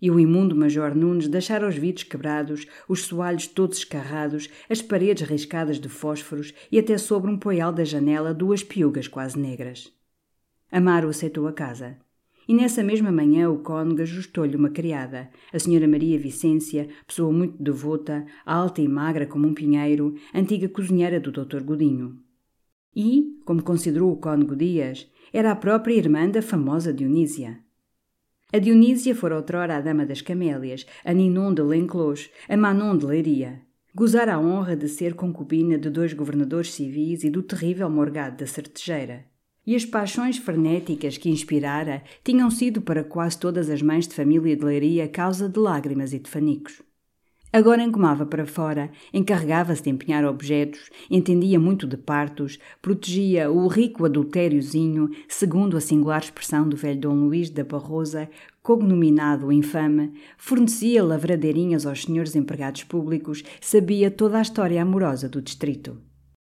E 0.00 0.10
o 0.10 0.18
imundo 0.18 0.56
Major 0.56 0.92
Nunes 0.96 1.28
deixara 1.28 1.68
os 1.68 1.76
vidros 1.76 2.02
quebrados, 2.02 2.66
os 2.88 3.04
soalhos 3.04 3.46
todos 3.46 3.78
escarrados, 3.78 4.50
as 4.68 4.82
paredes 4.82 5.28
riscadas 5.28 5.78
de 5.78 5.88
fósforos 5.88 6.52
e 6.72 6.80
até 6.80 6.98
sobre 6.98 7.30
um 7.30 7.38
poial 7.38 7.72
da 7.72 7.84
janela 7.84 8.34
duas 8.34 8.64
piugas 8.64 9.06
quase 9.06 9.38
negras. 9.38 9.92
Amaro 10.72 11.08
aceitou 11.08 11.46
a 11.46 11.52
casa. 11.52 11.96
E 12.48 12.52
nessa 12.52 12.82
mesma 12.82 13.12
manhã 13.12 13.48
o 13.48 13.58
cônego 13.58 14.02
ajustou-lhe 14.02 14.56
uma 14.56 14.70
criada, 14.70 15.30
a 15.52 15.58
senhora 15.60 15.86
Maria 15.86 16.18
Vicência, 16.18 16.88
pessoa 17.06 17.32
muito 17.32 17.62
devota, 17.62 18.26
alta 18.44 18.82
e 18.82 18.88
magra 18.88 19.26
como 19.26 19.46
um 19.46 19.54
pinheiro, 19.54 20.16
antiga 20.34 20.68
cozinheira 20.68 21.20
do 21.20 21.30
Dr. 21.30 21.62
Godinho. 21.62 22.21
E, 22.94 23.40
como 23.44 23.62
considerou 23.62 24.12
o 24.12 24.16
cônego 24.16 24.54
Dias, 24.54 25.10
era 25.32 25.50
a 25.50 25.56
própria 25.56 25.94
irmã 25.94 26.28
da 26.28 26.42
famosa 26.42 26.92
Dionísia. 26.92 27.58
A 28.52 28.58
Dionísia 28.58 29.14
fora 29.14 29.36
outrora 29.36 29.78
a 29.78 29.80
Dama 29.80 30.04
das 30.04 30.20
Camélias, 30.20 30.84
a 31.02 31.12
Ninon 31.14 31.54
de 31.54 31.62
Lenclos, 31.62 32.30
a 32.46 32.56
Manon 32.56 32.98
de 32.98 33.06
Leiria. 33.06 33.62
Gozara 33.94 34.34
a 34.34 34.38
honra 34.38 34.76
de 34.76 34.88
ser 34.88 35.14
concubina 35.14 35.78
de 35.78 35.88
dois 35.88 36.12
governadores 36.12 36.72
civis 36.72 37.24
e 37.24 37.30
do 37.30 37.42
terrível 37.42 37.88
Morgado 37.88 38.36
da 38.36 38.46
Certejeira. 38.46 39.24
E 39.66 39.74
as 39.74 39.86
paixões 39.86 40.36
frenéticas 40.36 41.16
que 41.16 41.30
inspirara 41.30 42.02
tinham 42.22 42.50
sido 42.50 42.82
para 42.82 43.04
quase 43.04 43.38
todas 43.38 43.70
as 43.70 43.80
mães 43.80 44.06
de 44.06 44.14
família 44.14 44.54
de 44.54 44.64
Leiria 44.64 45.08
causa 45.08 45.48
de 45.48 45.58
lágrimas 45.58 46.12
e 46.12 46.18
de 46.18 46.28
fanicos. 46.28 46.82
Agora 47.54 47.82
encomava 47.82 48.24
para 48.24 48.46
fora, 48.46 48.90
encarregava-se 49.12 49.82
de 49.82 49.90
empenhar 49.90 50.24
objetos, 50.24 50.88
entendia 51.10 51.60
muito 51.60 51.86
de 51.86 51.98
partos, 51.98 52.58
protegia 52.80 53.50
o 53.50 53.68
rico 53.68 54.06
adultériozinho, 54.06 55.10
segundo 55.28 55.76
a 55.76 55.80
singular 55.80 56.22
expressão 56.22 56.66
do 56.66 56.78
velho 56.78 56.98
Dom 56.98 57.14
Luís 57.26 57.50
da 57.50 57.62
Barrosa, 57.62 58.30
cognominado 58.62 59.52
infame, 59.52 60.14
fornecia 60.38 61.04
lavradeirinhas 61.04 61.84
aos 61.84 62.04
senhores 62.04 62.34
empregados 62.34 62.84
públicos, 62.84 63.44
sabia 63.60 64.10
toda 64.10 64.38
a 64.38 64.42
história 64.42 64.80
amorosa 64.80 65.28
do 65.28 65.42
distrito. 65.42 66.00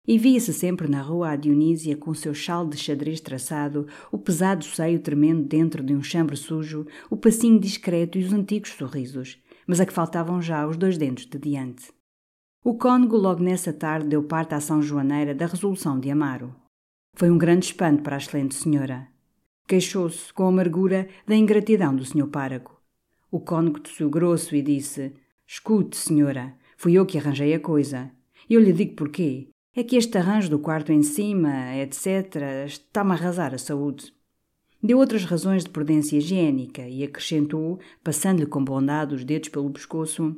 E 0.06 0.18
via-se 0.18 0.52
sempre 0.52 0.90
na 0.90 1.00
rua 1.00 1.30
a 1.30 1.36
Dionísia 1.36 1.96
com 1.96 2.10
o 2.10 2.14
seu 2.14 2.34
chal 2.34 2.68
de 2.68 2.76
xadrez 2.76 3.18
traçado, 3.18 3.86
o 4.10 4.18
pesado 4.18 4.62
seio 4.64 4.98
tremendo 4.98 5.44
dentro 5.44 5.82
de 5.82 5.94
um 5.94 6.02
chambre 6.02 6.36
sujo, 6.36 6.86
o 7.08 7.16
passinho 7.16 7.58
discreto 7.58 8.18
e 8.18 8.24
os 8.24 8.32
antigos 8.32 8.72
sorrisos 8.72 9.38
mas 9.66 9.80
a 9.80 9.86
que 9.86 9.92
faltavam 9.92 10.40
já 10.40 10.66
os 10.66 10.76
dois 10.76 10.98
dentes 10.98 11.26
de 11.26 11.38
diante. 11.38 11.92
O 12.64 12.76
cônego 12.76 13.16
logo 13.16 13.42
nessa 13.42 13.72
tarde 13.72 14.08
deu 14.08 14.22
parte 14.22 14.54
à 14.54 14.60
São 14.60 14.80
Joaneira 14.80 15.34
da 15.34 15.46
resolução 15.46 15.98
de 15.98 16.10
Amaro. 16.10 16.54
Foi 17.14 17.30
um 17.30 17.36
grande 17.36 17.66
espanto 17.66 18.02
para 18.02 18.16
a 18.16 18.18
excelente 18.18 18.54
senhora. 18.54 19.08
Queixou-se, 19.66 20.32
com 20.32 20.46
amargura, 20.46 21.08
da 21.26 21.34
ingratidão 21.34 21.94
do 21.94 22.04
senhor 22.04 22.28
párago. 22.28 22.80
O 23.30 23.40
cônego 23.40 23.80
tossiu 23.80 24.08
grosso 24.08 24.54
e 24.54 24.62
disse: 24.62 25.12
Escute, 25.46 25.96
senhora, 25.96 26.54
fui 26.76 26.94
eu 26.94 27.04
que 27.04 27.18
arranjei 27.18 27.54
a 27.54 27.60
coisa. 27.60 28.10
Eu 28.48 28.60
lhe 28.60 28.72
digo 28.72 28.94
porquê. 28.94 29.48
É 29.74 29.82
que 29.82 29.96
este 29.96 30.18
arranjo 30.18 30.50
do 30.50 30.58
quarto 30.58 30.92
em 30.92 31.02
cima, 31.02 31.74
etc., 31.76 32.66
está-me 32.66 33.12
a 33.12 33.14
arrasar 33.14 33.54
a 33.54 33.58
saúde. 33.58 34.12
Deu 34.84 34.98
outras 34.98 35.24
razões 35.24 35.62
de 35.62 35.70
prudência 35.70 36.16
higiênica 36.16 36.82
e 36.82 37.04
acrescentou, 37.04 37.78
passando-lhe 38.02 38.46
com 38.46 38.64
bondade 38.64 39.14
os 39.14 39.22
dedos 39.22 39.48
pelo 39.48 39.70
pescoço: 39.70 40.36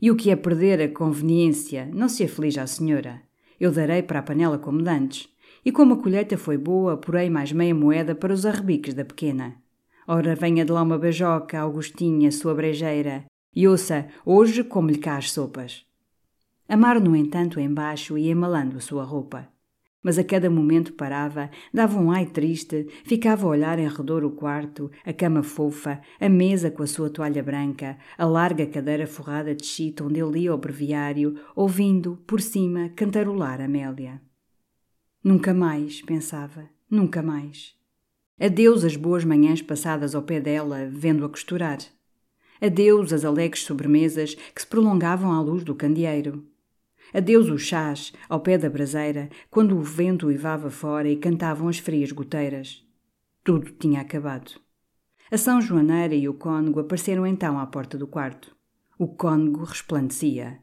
E 0.00 0.08
o 0.08 0.14
que 0.14 0.30
é 0.30 0.36
perder 0.36 0.80
a 0.80 0.88
conveniência, 0.88 1.90
não 1.92 2.08
se 2.08 2.22
aflija 2.22 2.62
a 2.62 2.66
senhora. 2.68 3.20
Eu 3.58 3.72
darei 3.72 4.04
para 4.04 4.20
a 4.20 4.22
panela 4.22 4.56
como 4.56 4.82
dantes. 4.82 5.28
E 5.64 5.72
como 5.72 5.94
a 5.94 5.96
colheita 5.96 6.38
foi 6.38 6.56
boa, 6.56 6.96
porei 6.96 7.28
mais 7.28 7.50
meia 7.50 7.74
moeda 7.74 8.14
para 8.14 8.32
os 8.32 8.46
arrebiques 8.46 8.94
da 8.94 9.04
pequena. 9.04 9.56
Ora, 10.06 10.36
venha 10.36 10.64
de 10.64 10.70
lá 10.70 10.82
uma 10.82 10.96
bajoca, 10.96 11.58
Augustinha, 11.58 12.30
sua 12.30 12.54
brejeira, 12.54 13.24
e 13.52 13.66
ouça, 13.66 14.06
hoje 14.24 14.62
como-lhe 14.62 14.98
cá 14.98 15.16
as 15.16 15.32
sopas. 15.32 15.84
Amar, 16.68 17.00
no 17.00 17.16
entanto, 17.16 17.58
embaixo 17.58 18.16
e 18.16 18.28
emalando 18.28 18.76
a 18.76 18.80
sua 18.80 19.02
roupa 19.02 19.48
mas 20.02 20.18
a 20.18 20.24
cada 20.24 20.48
momento 20.48 20.92
parava, 20.92 21.50
dava 21.72 21.98
um 21.98 22.10
ai 22.10 22.26
triste, 22.26 22.86
ficava 23.04 23.46
a 23.46 23.50
olhar 23.50 23.78
em 23.78 23.88
redor 23.88 24.24
o 24.24 24.30
quarto, 24.30 24.90
a 25.04 25.12
cama 25.12 25.42
fofa, 25.42 26.00
a 26.20 26.28
mesa 26.28 26.70
com 26.70 26.82
a 26.82 26.86
sua 26.86 27.10
toalha 27.10 27.42
branca, 27.42 27.98
a 28.16 28.24
larga 28.24 28.66
cadeira 28.66 29.06
forrada 29.06 29.54
de 29.54 29.66
chita 29.66 30.04
onde 30.04 30.20
ele 30.20 30.30
lia 30.30 30.54
o 30.54 30.58
breviário, 30.58 31.34
ouvindo, 31.54 32.18
por 32.26 32.40
cima, 32.40 32.88
cantarolar 32.90 33.60
Amélia. 33.60 34.20
Nunca 35.24 35.52
mais, 35.52 36.02
pensava, 36.02 36.68
nunca 36.88 37.20
mais. 37.20 37.74
Adeus 38.38 38.84
as 38.84 38.96
boas 38.96 39.24
manhãs 39.24 39.60
passadas 39.60 40.14
ao 40.14 40.22
pé 40.22 40.40
dela, 40.40 40.88
vendo-a 40.92 41.28
costurar. 41.28 41.78
Adeus 42.60 43.12
as 43.12 43.24
alegres 43.24 43.64
sobremesas 43.64 44.34
que 44.34 44.60
se 44.60 44.66
prolongavam 44.66 45.32
à 45.32 45.40
luz 45.40 45.64
do 45.64 45.74
candeeiro. 45.74 46.46
Adeus 47.16 47.48
os 47.48 47.62
chás, 47.62 48.12
ao 48.28 48.40
pé 48.40 48.58
da 48.58 48.68
braseira, 48.68 49.30
quando 49.50 49.74
o 49.74 49.80
vento 49.80 50.26
uivava 50.26 50.68
fora 50.68 51.08
e 51.08 51.16
cantavam 51.16 51.66
as 51.66 51.78
frias 51.78 52.12
goteiras. 52.12 52.86
Tudo 53.42 53.70
tinha 53.70 54.02
acabado. 54.02 54.60
A 55.30 55.38
São 55.38 55.58
Joaneira 55.58 56.14
e 56.14 56.28
o 56.28 56.34
cônego 56.34 56.78
apareceram 56.78 57.26
então 57.26 57.58
à 57.58 57.66
porta 57.66 57.96
do 57.96 58.06
quarto. 58.06 58.54
O 58.98 59.08
cônego 59.08 59.64
resplandecia. 59.64 60.58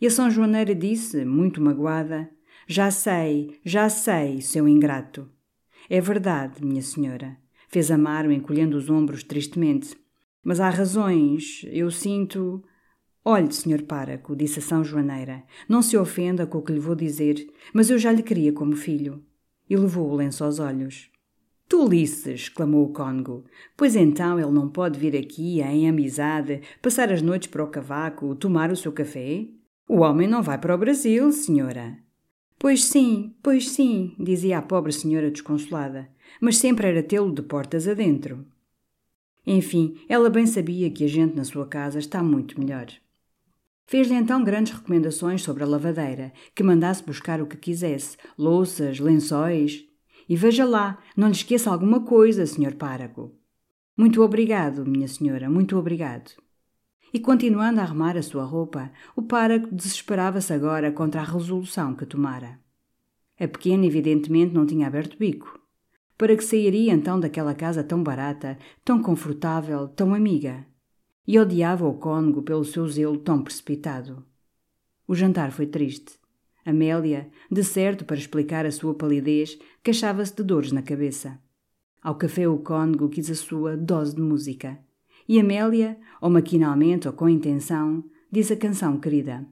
E 0.00 0.06
a 0.06 0.10
São 0.10 0.30
Joaneira 0.30 0.76
disse, 0.76 1.24
muito 1.24 1.60
magoada: 1.60 2.30
Já 2.68 2.88
sei, 2.92 3.58
já 3.64 3.88
sei, 3.88 4.40
seu 4.40 4.68
ingrato. 4.68 5.28
É 5.90 6.00
verdade, 6.00 6.64
minha 6.64 6.82
senhora, 6.82 7.36
fez 7.66 7.90
Amaro 7.90 8.30
encolhendo 8.30 8.76
os 8.76 8.88
ombros 8.88 9.24
tristemente. 9.24 9.96
Mas 10.44 10.60
há 10.60 10.70
razões, 10.70 11.66
eu 11.72 11.90
sinto. 11.90 12.62
Olhe, 13.28 13.52
senhor 13.52 13.82
páraco, 13.82 14.36
disse 14.36 14.60
a 14.60 14.62
São 14.62 14.84
Joaneira, 14.84 15.42
não 15.68 15.82
se 15.82 15.98
ofenda 15.98 16.46
com 16.46 16.58
o 16.58 16.62
que 16.62 16.70
lhe 16.72 16.78
vou 16.78 16.94
dizer, 16.94 17.44
mas 17.74 17.90
eu 17.90 17.98
já 17.98 18.12
lhe 18.12 18.22
queria 18.22 18.52
como 18.52 18.76
filho. 18.76 19.20
E 19.68 19.76
levou 19.76 20.08
o 20.08 20.14
lenço 20.14 20.44
aos 20.44 20.60
olhos. 20.60 21.10
Tolices! 21.68 22.42
exclamou 22.42 22.84
o 22.84 22.92
cônego. 22.92 23.44
Pois 23.76 23.96
então 23.96 24.38
ele 24.38 24.52
não 24.52 24.68
pode 24.68 24.96
vir 24.96 25.16
aqui, 25.16 25.60
em 25.60 25.88
amizade, 25.88 26.60
passar 26.80 27.10
as 27.10 27.20
noites 27.20 27.48
para 27.48 27.64
o 27.64 27.66
cavaco, 27.66 28.36
tomar 28.36 28.70
o 28.70 28.76
seu 28.76 28.92
café? 28.92 29.48
O 29.88 30.02
homem 30.02 30.28
não 30.28 30.40
vai 30.40 30.56
para 30.56 30.76
o 30.76 30.78
Brasil, 30.78 31.32
senhora. 31.32 31.98
Pois 32.60 32.84
sim, 32.84 33.34
pois 33.42 33.70
sim, 33.70 34.14
dizia 34.20 34.58
a 34.58 34.62
pobre 34.62 34.92
senhora 34.92 35.32
desconsolada, 35.32 36.08
mas 36.40 36.58
sempre 36.58 36.86
era 36.86 37.02
tê-lo 37.02 37.34
de 37.34 37.42
portas 37.42 37.88
adentro. 37.88 38.46
Enfim, 39.44 39.96
ela 40.08 40.30
bem 40.30 40.46
sabia 40.46 40.88
que 40.90 41.02
a 41.02 41.08
gente 41.08 41.34
na 41.34 41.42
sua 41.42 41.66
casa 41.66 41.98
está 41.98 42.22
muito 42.22 42.60
melhor. 42.60 42.86
Fez-lhe 43.86 44.14
então 44.14 44.42
grandes 44.42 44.72
recomendações 44.72 45.42
sobre 45.42 45.62
a 45.62 45.66
lavadeira, 45.66 46.32
que 46.54 46.62
mandasse 46.62 47.04
buscar 47.04 47.40
o 47.40 47.46
que 47.46 47.56
quisesse, 47.56 48.16
louças, 48.36 48.98
lençóis. 48.98 49.84
E 50.28 50.34
veja 50.34 50.64
lá, 50.64 50.98
não 51.16 51.28
lhe 51.28 51.34
esqueça 51.34 51.70
alguma 51.70 52.00
coisa, 52.00 52.46
senhor 52.46 52.74
párago. 52.74 53.38
Muito 53.96 54.20
obrigado, 54.22 54.84
minha 54.84 55.06
senhora, 55.06 55.48
muito 55.48 55.76
obrigado. 55.76 56.32
E 57.14 57.20
continuando 57.20 57.80
a 57.80 57.84
arrumar 57.84 58.16
a 58.16 58.22
sua 58.22 58.44
roupa, 58.44 58.90
o 59.14 59.22
párago 59.22 59.68
desesperava-se 59.72 60.52
agora 60.52 60.90
contra 60.90 61.20
a 61.20 61.24
resolução 61.24 61.94
que 61.94 62.04
tomara. 62.04 62.58
A 63.38 63.46
pequena, 63.46 63.86
evidentemente, 63.86 64.52
não 64.52 64.66
tinha 64.66 64.86
aberto 64.86 65.16
bico. 65.16 65.60
Para 66.18 66.36
que 66.36 66.42
sairia 66.42 66.92
então 66.92 67.20
daquela 67.20 67.54
casa 67.54 67.84
tão 67.84 68.02
barata, 68.02 68.58
tão 68.84 69.00
confortável, 69.00 69.86
tão 69.88 70.12
amiga? 70.12 70.66
E 71.26 71.38
odiava 71.38 71.86
o 71.86 71.94
cônego 71.94 72.42
pelo 72.42 72.64
seu 72.64 72.86
zelo 72.88 73.18
tão 73.18 73.42
precipitado. 73.42 74.24
O 75.08 75.14
jantar 75.14 75.50
foi 75.50 75.66
triste. 75.66 76.18
Amélia, 76.64 77.30
de 77.50 77.62
certo 77.62 78.04
para 78.04 78.16
explicar 78.16 78.66
a 78.66 78.70
sua 78.70 78.94
palidez, 78.94 79.58
queixava-se 79.82 80.34
de 80.34 80.42
dores 80.42 80.72
na 80.72 80.82
cabeça. 80.82 81.38
Ao 82.02 82.14
café 82.14 82.48
o 82.48 82.58
cônego 82.58 83.08
quis 83.08 83.30
a 83.30 83.34
sua 83.34 83.76
dose 83.76 84.14
de 84.14 84.20
música. 84.22 84.78
E 85.28 85.40
Amélia, 85.40 85.98
ou 86.20 86.30
maquinalmente 86.30 87.08
ou 87.08 87.12
com 87.12 87.28
intenção, 87.28 88.04
diz 88.30 88.50
a 88.50 88.56
canção 88.56 88.98
querida. 88.98 89.44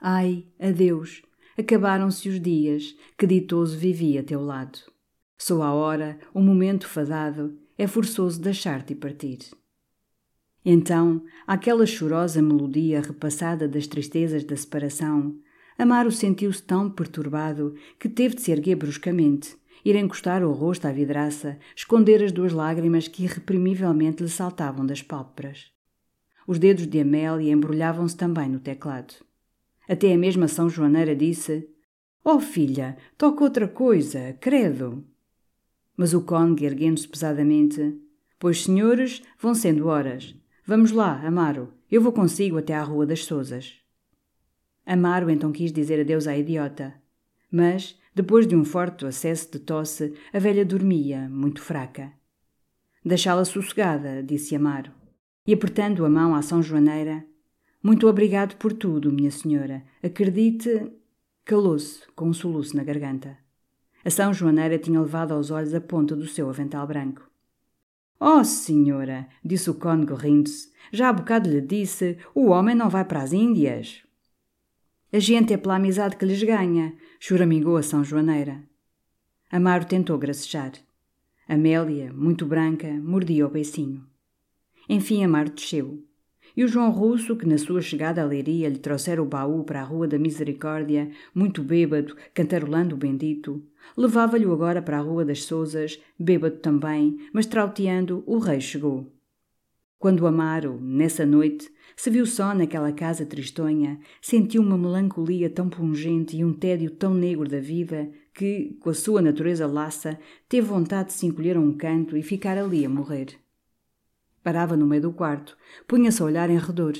Ai, 0.00 0.46
adeus, 0.58 1.22
acabaram-se 1.58 2.28
os 2.28 2.40
dias 2.40 2.96
que 3.18 3.26
ditoso 3.26 3.76
vivi 3.76 4.16
a 4.16 4.22
teu 4.22 4.42
lado. 4.42 4.78
Sou 5.36 5.62
a 5.62 5.72
hora, 5.72 6.18
o 6.32 6.40
momento 6.40 6.86
fadado, 6.86 7.58
é 7.76 7.86
forçoso 7.86 8.40
deixar-te 8.40 8.94
partir. 8.94 9.38
Então, 10.64 11.22
aquela 11.46 11.86
chorosa 11.86 12.42
melodia 12.42 13.00
repassada 13.00 13.66
das 13.66 13.86
tristezas 13.86 14.44
da 14.44 14.56
separação, 14.56 15.36
Amaro 15.78 16.12
sentiu-se 16.12 16.62
tão 16.62 16.90
perturbado 16.90 17.74
que 17.98 18.08
teve 18.08 18.34
de 18.34 18.42
se 18.42 18.52
erguer 18.52 18.76
bruscamente, 18.76 19.56
ir 19.82 19.96
encostar 19.96 20.44
o 20.44 20.52
rosto 20.52 20.86
à 20.86 20.92
vidraça, 20.92 21.58
esconder 21.74 22.22
as 22.22 22.32
duas 22.32 22.52
lágrimas 22.52 23.08
que 23.08 23.24
irreprimivelmente 23.24 24.22
lhe 24.22 24.28
saltavam 24.28 24.84
das 24.84 25.00
pálpebras. 25.00 25.72
Os 26.46 26.58
dedos 26.58 26.86
de 26.86 27.00
Amélia 27.00 27.52
embrulhavam-se 27.52 28.16
também 28.16 28.48
no 28.48 28.60
teclado. 28.60 29.14
Até 29.88 30.12
a 30.12 30.18
mesma 30.18 30.48
São 30.48 30.68
Joaneira 30.68 31.16
disse: 31.16 31.66
Oh, 32.22 32.38
filha, 32.38 32.98
toca 33.16 33.42
outra 33.42 33.66
coisa, 33.66 34.36
credo. 34.38 35.02
Mas 35.96 36.12
o 36.12 36.20
cônego, 36.20 36.64
erguendo-se 36.64 37.08
pesadamente: 37.08 37.96
Pois, 38.38 38.64
senhores, 38.64 39.22
vão 39.38 39.54
sendo 39.54 39.86
horas. 39.86 40.34
Vamos 40.66 40.92
lá, 40.92 41.20
Amaro. 41.26 41.72
Eu 41.90 42.00
vou 42.00 42.12
consigo 42.12 42.58
até 42.58 42.74
à 42.74 42.82
Rua 42.82 43.06
das 43.06 43.24
Sousas. 43.24 43.78
Amaro 44.86 45.30
então 45.30 45.52
quis 45.52 45.72
dizer 45.72 46.00
adeus 46.00 46.26
à 46.26 46.36
idiota. 46.36 46.94
Mas, 47.50 47.98
depois 48.14 48.46
de 48.46 48.54
um 48.54 48.64
forte 48.64 49.06
acesso 49.06 49.50
de 49.52 49.58
tosse, 49.58 50.14
a 50.32 50.38
velha 50.38 50.64
dormia, 50.64 51.28
muito 51.28 51.62
fraca. 51.62 52.12
Deixá-la 53.04 53.44
sossegada, 53.44 54.22
disse 54.22 54.54
Amaro. 54.54 54.92
E 55.46 55.54
apertando 55.54 56.04
a 56.04 56.10
mão 56.10 56.34
à 56.34 56.42
São 56.42 56.62
Joaneira, 56.62 57.24
muito 57.82 58.06
obrigado 58.06 58.56
por 58.56 58.74
tudo, 58.74 59.10
minha 59.10 59.30
senhora. 59.30 59.82
Acredite. 60.02 60.92
Calou-se, 61.44 62.02
com 62.14 62.28
um 62.28 62.32
soluço 62.34 62.76
na 62.76 62.84
garganta. 62.84 63.38
A 64.04 64.10
São 64.10 64.34
Joaneira 64.34 64.78
tinha 64.78 65.00
levado 65.00 65.32
aos 65.32 65.50
olhos 65.50 65.74
a 65.74 65.80
ponta 65.80 66.14
do 66.14 66.26
seu 66.26 66.48
avental 66.50 66.86
branco. 66.86 67.29
Oh, 68.22 68.44
senhora, 68.44 69.26
disse 69.42 69.70
o 69.70 69.74
cônego 69.74 70.14
rindo-se, 70.14 70.70
já 70.92 71.08
há 71.08 71.12
bocado 71.12 71.48
lhe 71.48 71.62
disse, 71.62 72.18
o 72.34 72.48
homem 72.48 72.74
não 72.74 72.90
vai 72.90 73.02
para 73.02 73.22
as 73.22 73.32
Índias. 73.32 74.02
A 75.10 75.18
gente 75.18 75.54
é 75.54 75.56
pela 75.56 75.76
amizade 75.76 76.16
que 76.16 76.26
lhes 76.26 76.42
ganha, 76.42 76.94
choramingou 77.18 77.78
a 77.78 77.82
São 77.82 78.04
Joaneira. 78.04 78.62
Amaro 79.50 79.86
tentou 79.86 80.18
gracejar. 80.18 80.72
Amélia, 81.48 82.12
muito 82.12 82.44
branca, 82.44 82.92
mordia 82.92 83.46
o 83.46 83.50
beicinho. 83.50 84.06
Enfim, 84.86 85.24
Amaro 85.24 85.50
desceu. 85.50 86.04
E 86.56 86.64
o 86.64 86.68
João 86.68 86.90
Russo, 86.90 87.36
que 87.36 87.46
na 87.46 87.58
sua 87.58 87.80
chegada 87.80 88.22
à 88.22 88.24
leiria 88.24 88.68
lhe 88.68 88.78
trouxera 88.78 89.22
o 89.22 89.26
baú 89.26 89.64
para 89.64 89.80
a 89.80 89.84
Rua 89.84 90.08
da 90.08 90.18
Misericórdia, 90.18 91.10
muito 91.34 91.62
bêbado, 91.62 92.16
cantarolando 92.34 92.94
o 92.94 92.98
bendito, 92.98 93.62
levava-lhe 93.96 94.44
agora 94.44 94.82
para 94.82 94.98
a 94.98 95.02
Rua 95.02 95.24
das 95.24 95.44
Sousas, 95.44 96.00
bêbado 96.18 96.56
também, 96.56 97.18
mas 97.32 97.46
trauteando, 97.46 98.24
o 98.26 98.38
rei 98.38 98.60
chegou. 98.60 99.06
Quando 100.00 100.26
Amaro, 100.26 100.80
nessa 100.80 101.26
noite, 101.26 101.70
se 101.94 102.08
viu 102.08 102.24
só 102.24 102.54
naquela 102.54 102.90
casa 102.90 103.26
tristonha, 103.26 104.00
sentiu 104.22 104.62
uma 104.62 104.78
melancolia 104.78 105.50
tão 105.50 105.68
pungente 105.68 106.38
e 106.38 106.44
um 106.44 106.54
tédio 106.54 106.90
tão 106.90 107.12
negro 107.12 107.46
da 107.46 107.60
vida 107.60 108.10
que, 108.32 108.78
com 108.80 108.88
a 108.88 108.94
sua 108.94 109.20
natureza 109.20 109.66
laça, 109.66 110.18
teve 110.48 110.66
vontade 110.66 111.08
de 111.08 111.14
se 111.14 111.26
encolher 111.26 111.58
a 111.58 111.60
um 111.60 111.76
canto 111.76 112.16
e 112.16 112.22
ficar 112.22 112.56
ali 112.56 112.86
a 112.86 112.88
morrer. 112.88 113.38
Parava 114.42 114.76
no 114.76 114.86
meio 114.86 115.02
do 115.02 115.12
quarto, 115.12 115.56
punha-se 115.86 116.22
a 116.22 116.24
olhar 116.24 116.48
em 116.48 116.58
redor. 116.58 116.94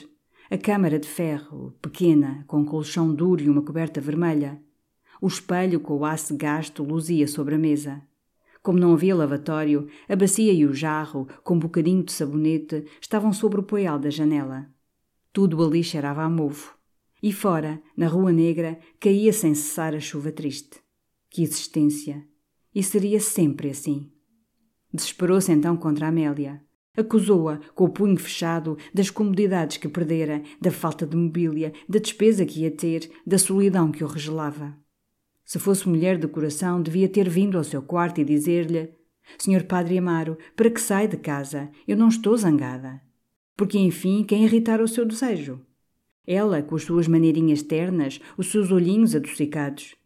A 0.51 0.59
câmara 0.59 0.99
de 0.99 1.09
ferro, 1.09 1.75
pequena, 1.81 2.45
com 2.47 2.65
colchão 2.65 3.15
duro 3.15 3.43
e 3.43 3.49
uma 3.49 3.63
coberta 3.63 4.01
vermelha. 4.01 4.61
O 5.21 5.29
espelho 5.29 5.81
com 5.81 5.97
o 5.97 6.05
aço 6.05 6.37
gasto 6.37 6.83
luzia 6.83 7.29
sobre 7.29 7.55
a 7.55 7.59
mesa. 7.59 8.03
Como 8.63 8.79
não 8.79 8.93
havia 8.93 9.15
lavatório, 9.15 9.89
a 10.09 10.15
bacia 10.15 10.53
e 10.53 10.67
o 10.67 10.75
jarro, 10.75 11.27
com 11.43 11.55
um 11.55 11.59
bocadinho 11.59 12.03
de 12.03 12.13
sabonete, 12.13 12.85
estavam 13.01 13.33
sobre 13.33 13.61
o 13.61 13.63
poial 13.63 13.99
da 13.99 14.11
janela. 14.11 14.69
Tudo 15.33 15.63
ali 15.65 15.83
cheirava 15.83 16.23
a 16.23 16.29
mofo. 16.29 16.77
E 17.23 17.33
fora, 17.33 17.81
na 17.97 18.07
Rua 18.07 18.33
Negra, 18.33 18.79
caía 18.99 19.33
sem 19.33 19.55
cessar 19.55 19.95
a 19.95 20.01
chuva 20.01 20.33
triste. 20.33 20.81
Que 21.31 21.43
existência! 21.43 22.27
E 22.75 22.83
seria 22.83 23.21
sempre 23.21 23.71
assim. 23.71 24.11
Desesperou-se 24.93 25.53
então 25.53 25.77
contra 25.77 26.09
Amélia. 26.09 26.63
Acusou-a, 26.97 27.59
com 27.75 27.85
o 27.85 27.89
punho 27.89 28.17
fechado, 28.17 28.77
das 28.93 29.11
comodidades 29.11 29.77
que 29.77 29.89
perdera, 29.89 30.43
da 30.61 30.71
falta 30.71 31.07
de 31.07 31.17
mobília, 31.17 31.73
da 31.89 31.99
despesa 31.99 32.45
que 32.45 32.61
ia 32.61 32.71
ter, 32.71 33.11
da 33.27 33.39
solidão 33.39 33.93
que 33.93 34.03
o 34.03 34.07
regelava. 34.07 34.77
Se 35.45 35.59
fosse 35.59 35.89
mulher 35.89 36.19
de 36.19 36.29
coração, 36.29 36.83
devia 36.83 37.09
ter 37.09 37.29
vindo 37.29 37.59
ao 37.59 37.65
seu 37.65 37.83
quarto 37.83 38.21
e 38.21 38.25
dizer-lhe: 38.25 38.91
Senhor 39.39 39.65
Padre 39.65 39.99
Amaro, 39.99 40.37
para 40.55 40.71
que 40.71 40.81
sai 40.81 41.09
de 41.09 41.17
casa? 41.17 41.71
Eu 41.87 41.97
não 41.97 42.09
estou 42.09 42.37
zangada. 42.37 43.01
Porque, 43.57 43.79
enfim, 43.79 44.25
quem 44.25 44.45
irritara 44.45 44.83
o 44.83 44.89
seu 44.89 45.05
desejo? 45.05 45.61
Ela, 46.27 46.63
com 46.63 46.77
as 46.77 46.85
suas 46.85 47.09
maneirinhas 47.09 47.63
ternas, 47.63 48.21
os 48.37 48.51
seus 48.51 48.71
olhinhos 48.71 49.15
adocicados. 49.15 49.97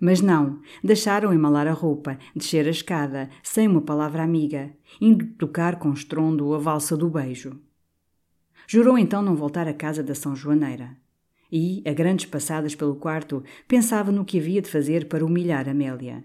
Mas 0.00 0.20
não, 0.20 0.60
deixaram 0.82 1.32
emalar 1.32 1.66
a 1.66 1.72
roupa, 1.72 2.18
descer 2.34 2.66
a 2.66 2.70
escada, 2.70 3.28
sem 3.42 3.66
uma 3.66 3.80
palavra 3.80 4.22
amiga, 4.22 4.70
indo 5.00 5.26
tocar 5.34 5.78
com 5.78 5.92
estrondo 5.92 6.54
a 6.54 6.58
valsa 6.58 6.96
do 6.96 7.10
beijo. 7.10 7.60
Jurou 8.66 8.96
então 8.96 9.22
não 9.22 9.34
voltar 9.34 9.66
à 9.66 9.72
casa 9.72 10.02
da 10.02 10.14
São 10.14 10.36
Joaneira. 10.36 10.96
E, 11.50 11.82
a 11.86 11.92
grandes 11.92 12.26
passadas 12.26 12.74
pelo 12.74 12.96
quarto, 12.96 13.42
pensava 13.66 14.12
no 14.12 14.24
que 14.24 14.38
havia 14.38 14.62
de 14.62 14.70
fazer 14.70 15.08
para 15.08 15.24
humilhar 15.24 15.68
Amélia. 15.68 16.22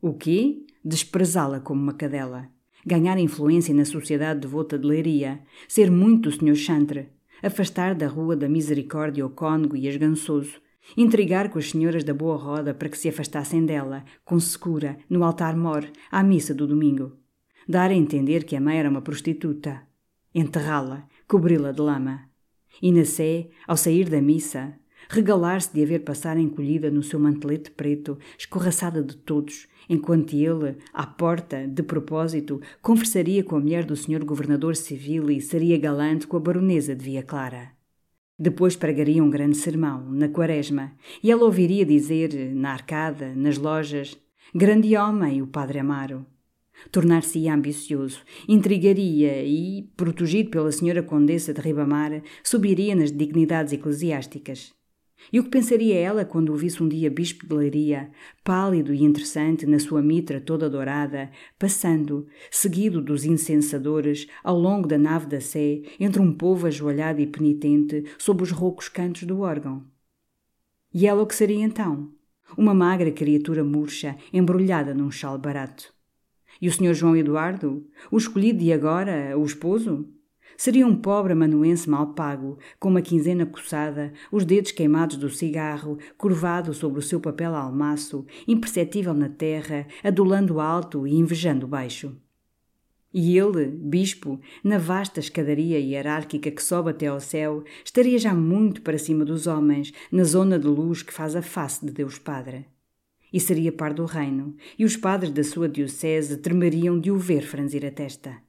O 0.00 0.14
quê? 0.14 0.64
Desprezá-la 0.84 1.60
como 1.60 1.80
uma 1.80 1.92
cadela. 1.92 2.48
Ganhar 2.84 3.18
influência 3.18 3.74
na 3.74 3.84
sociedade 3.84 4.40
devota 4.40 4.78
de 4.78 4.86
Leiria. 4.86 5.40
Ser 5.68 5.90
muito 5.90 6.28
o 6.28 6.32
Sr. 6.32 6.54
Chantre. 6.54 7.08
Afastar 7.42 7.94
da 7.94 8.08
Rua 8.08 8.34
da 8.34 8.48
Misericórdia 8.48 9.26
o 9.26 9.30
cônego 9.30 9.76
e 9.76 9.86
esgançoso 9.86 10.60
Intrigar 10.94 11.50
com 11.50 11.58
as 11.58 11.70
senhoras 11.70 12.04
da 12.04 12.12
boa 12.12 12.36
roda 12.36 12.74
para 12.74 12.88
que 12.88 12.98
se 12.98 13.08
afastassem 13.08 13.64
dela, 13.64 14.04
com 14.24 14.38
secura, 14.38 14.98
no 15.08 15.24
altar-mor, 15.24 15.88
à 16.10 16.22
missa 16.22 16.54
do 16.54 16.66
domingo. 16.66 17.16
Dar 17.68 17.90
a 17.90 17.94
entender 17.94 18.44
que 18.44 18.54
a 18.54 18.60
mãe 18.60 18.78
era 18.78 18.90
uma 18.90 19.02
prostituta. 19.02 19.82
Enterrá-la, 20.34 21.06
cobri-la 21.26 21.72
de 21.72 21.80
lama. 21.80 22.28
E 22.80 22.92
na 22.92 23.04
sé, 23.04 23.48
ao 23.66 23.76
sair 23.76 24.08
da 24.08 24.20
missa, 24.20 24.74
regalar-se 25.08 25.72
de 25.72 25.82
haver 25.82 26.04
passar 26.04 26.36
encolhida 26.36 26.90
no 26.90 27.02
seu 27.02 27.18
mantelete 27.18 27.70
preto, 27.70 28.18
escorraçada 28.38 29.02
de 29.02 29.16
todos, 29.16 29.66
enquanto 29.88 30.34
ele, 30.34 30.76
à 30.92 31.06
porta, 31.06 31.66
de 31.66 31.82
propósito, 31.82 32.60
conversaria 32.82 33.42
com 33.42 33.56
a 33.56 33.60
mulher 33.60 33.84
do 33.84 33.96
senhor 33.96 34.24
governador 34.24 34.76
civil 34.76 35.30
e 35.30 35.40
seria 35.40 35.78
galante 35.78 36.26
com 36.26 36.36
a 36.36 36.40
baronesa 36.40 36.94
de 36.94 37.04
Via 37.04 37.22
Clara. 37.22 37.75
Depois 38.38 38.76
pregaria 38.76 39.24
um 39.24 39.30
grande 39.30 39.56
sermão, 39.56 40.12
na 40.12 40.28
quaresma, 40.28 40.92
e 41.22 41.30
ela 41.30 41.44
ouviria 41.44 41.86
dizer, 41.86 42.54
na 42.54 42.72
arcada, 42.72 43.34
nas 43.34 43.56
lojas, 43.56 44.18
grande 44.54 44.94
homem 44.94 45.40
o 45.40 45.46
Padre 45.46 45.78
Amaro. 45.78 46.26
Tornar-se-ia 46.92 47.54
ambicioso, 47.54 48.20
intrigaria 48.46 49.42
e, 49.42 49.88
protegido 49.96 50.50
pela 50.50 50.70
senhora 50.70 51.02
Condessa 51.02 51.54
de 51.54 51.62
Ribamar, 51.62 52.22
subiria 52.44 52.94
nas 52.94 53.10
dignidades 53.10 53.72
eclesiásticas. 53.72 54.74
E 55.32 55.40
o 55.40 55.44
que 55.44 55.50
pensaria 55.50 55.94
ela 55.94 56.24
quando 56.24 56.52
o 56.52 56.56
visse 56.56 56.82
um 56.82 56.88
dia 56.88 57.10
bispo 57.10 57.46
de 57.46 57.54
Leiria, 57.54 58.10
pálido 58.44 58.94
e 58.94 59.02
interessante 59.02 59.66
na 59.66 59.78
sua 59.78 60.00
mitra 60.00 60.40
toda 60.40 60.70
dourada, 60.70 61.30
passando, 61.58 62.26
seguido 62.50 63.00
dos 63.00 63.24
incensadores, 63.24 64.26
ao 64.44 64.58
longo 64.58 64.86
da 64.86 64.98
nave 64.98 65.26
da 65.26 65.40
Sé, 65.40 65.82
entre 65.98 66.20
um 66.20 66.32
povo 66.32 66.66
ajoelhado 66.66 67.20
e 67.20 67.26
penitente, 67.26 68.04
sob 68.18 68.42
os 68.42 68.50
roucos 68.50 68.88
cantos 68.88 69.24
do 69.24 69.40
órgão? 69.40 69.84
E 70.94 71.06
ela 71.06 71.22
o 71.22 71.26
que 71.26 71.34
seria 71.34 71.64
então? 71.64 72.12
Uma 72.56 72.72
magra 72.72 73.10
criatura 73.10 73.64
murcha, 73.64 74.16
embrulhada 74.32 74.94
num 74.94 75.10
chal 75.10 75.38
barato. 75.38 75.92
E 76.60 76.68
o 76.68 76.72
Sr. 76.72 76.94
João 76.94 77.16
Eduardo? 77.16 77.86
O 78.10 78.16
escolhido 78.16 78.60
de 78.60 78.72
agora, 78.72 79.36
o 79.36 79.44
esposo? 79.44 80.08
Seria 80.56 80.86
um 80.86 80.96
pobre 80.96 81.32
amanuense 81.32 81.88
mal 81.88 82.14
pago, 82.14 82.58
com 82.80 82.88
uma 82.88 83.02
quinzena 83.02 83.44
coçada, 83.44 84.12
os 84.32 84.44
dedos 84.44 84.72
queimados 84.72 85.16
do 85.16 85.28
cigarro, 85.28 85.98
curvado 86.16 86.72
sobre 86.72 86.98
o 86.98 87.02
seu 87.02 87.20
papel 87.20 87.54
almaço, 87.54 88.24
imperceptível 88.48 89.12
na 89.12 89.28
terra, 89.28 89.86
adulando 90.02 90.58
alto 90.58 91.06
e 91.06 91.14
invejando 91.14 91.66
baixo. 91.66 92.16
E 93.12 93.38
ele, 93.38 93.66
bispo, 93.66 94.40
na 94.62 94.78
vasta 94.78 95.20
escadaria 95.20 95.78
hierárquica 95.78 96.50
que 96.50 96.62
sobe 96.62 96.90
até 96.90 97.06
ao 97.06 97.20
céu, 97.20 97.64
estaria 97.84 98.18
já 98.18 98.34
muito 98.34 98.82
para 98.82 98.98
cima 98.98 99.24
dos 99.24 99.46
homens, 99.46 99.92
na 100.12 100.24
zona 100.24 100.58
de 100.58 100.66
luz 100.66 101.02
que 101.02 101.12
faz 101.12 101.34
a 101.34 101.42
face 101.42 101.84
de 101.84 101.92
Deus 101.92 102.18
Padre. 102.18 102.66
E 103.32 103.40
seria 103.40 103.72
par 103.72 103.92
do 103.92 104.04
reino, 104.04 104.54
e 104.78 104.84
os 104.84 104.96
padres 104.96 105.32
da 105.32 105.42
sua 105.42 105.68
diocese 105.68 106.38
tremeriam 106.38 106.98
de 107.00 107.10
o 107.10 107.16
ver 107.16 107.42
franzir 107.42 107.84
a 107.84 107.90
testa. 107.90 108.45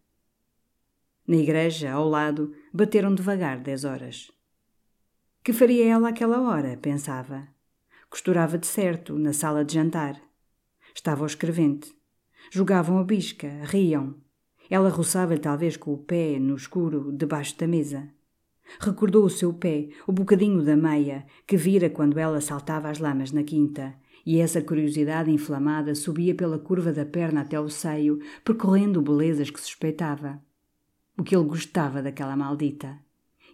Na 1.28 1.36
igreja, 1.36 1.92
ao 1.92 2.08
lado, 2.08 2.54
bateram 2.74 3.14
devagar 3.14 3.60
dez 3.60 3.84
horas. 3.84 4.32
Que 5.44 5.52
faria 5.52 5.86
ela 5.86 6.08
aquela 6.08 6.40
hora? 6.40 6.78
pensava. 6.82 7.46
Costurava 8.10 8.58
de 8.58 8.66
certo, 8.66 9.20
na 9.20 9.34
sala 9.34 9.66
de 9.66 9.74
jantar. 9.74 10.22
Estava 10.96 11.24
o 11.24 11.28
escrevente. 11.28 11.94
Jogavam 12.50 12.98
a 12.98 13.04
bisca, 13.04 13.50
riam. 13.66 14.16
Ela 14.70 14.88
roçava-lhe 14.88 15.42
talvez 15.42 15.76
com 15.76 15.94
o 15.94 15.98
pé, 15.98 16.40
no 16.40 16.56
escuro, 16.56 17.12
debaixo 17.12 17.58
da 17.58 17.68
mesa. 17.68 18.08
Recordou 18.80 19.26
o 19.26 19.30
seu 19.30 19.54
pé, 19.54 19.90
o 20.08 20.14
bocadinho 20.14 20.64
da 20.64 20.78
meia, 20.78 21.26
que 21.46 21.58
vira 21.58 21.90
quando 21.90 22.18
ela 22.18 22.40
saltava 22.40 22.90
as 22.90 23.00
lamas 23.00 23.34
na 23.34 23.44
quinta, 23.44 23.94
e 24.26 24.40
essa 24.40 24.62
curiosidade 24.62 25.30
inflamada 25.30 25.94
subia 25.94 26.34
pela 26.34 26.58
curva 26.58 26.94
da 26.94 27.06
perna 27.06 27.42
até 27.42 27.60
o 27.60 27.68
seio, 27.68 28.18
percorrendo 28.46 29.02
belezas 29.02 29.50
que 29.50 29.60
suspeitava 29.60 30.42
o 31.18 31.24
que 31.24 31.36
ele 31.36 31.46
gostava 31.46 32.02
daquela 32.02 32.36
maldita, 32.36 32.98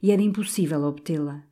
e 0.01 0.11
era 0.11 0.21
impossível 0.21 0.83
obtê-la. 0.83 1.43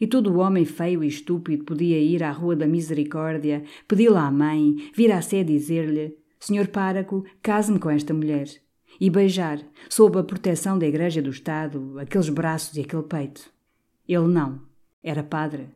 E 0.00 0.06
todo 0.06 0.32
o 0.32 0.38
homem 0.38 0.64
feio 0.64 1.02
e 1.02 1.08
estúpido 1.08 1.64
podia 1.64 1.98
ir 1.98 2.22
à 2.22 2.30
Rua 2.30 2.54
da 2.54 2.66
Misericórdia, 2.66 3.64
pedi-la 3.86 4.26
à 4.26 4.30
mãe, 4.30 4.90
vir 4.94 5.12
à 5.12 5.20
sé 5.22 5.42
dizer-lhe: 5.42 6.16
Senhor 6.38 6.68
Páraco, 6.68 7.24
case-me 7.42 7.78
com 7.78 7.90
esta 7.90 8.14
mulher. 8.14 8.48
e 9.00 9.10
beijar, 9.10 9.60
sob 9.88 10.18
a 10.18 10.24
proteção 10.24 10.78
da 10.78 10.86
Igreja 10.86 11.22
do 11.22 11.30
Estado, 11.30 11.98
aqueles 11.98 12.28
braços 12.28 12.76
e 12.76 12.80
aquele 12.80 13.02
peito. 13.02 13.50
Ele 14.08 14.26
não. 14.26 14.60
Era 15.02 15.22
padre. 15.22 15.68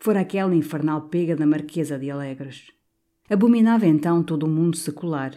Fora 0.00 0.20
aquela 0.20 0.54
infernal 0.54 1.02
pega 1.02 1.36
da 1.36 1.46
Marquesa 1.46 1.98
de 1.98 2.10
Alegres. 2.10 2.72
Abominava 3.30 3.86
então 3.86 4.22
todo 4.22 4.44
o 4.44 4.48
mundo 4.48 4.76
secular, 4.76 5.32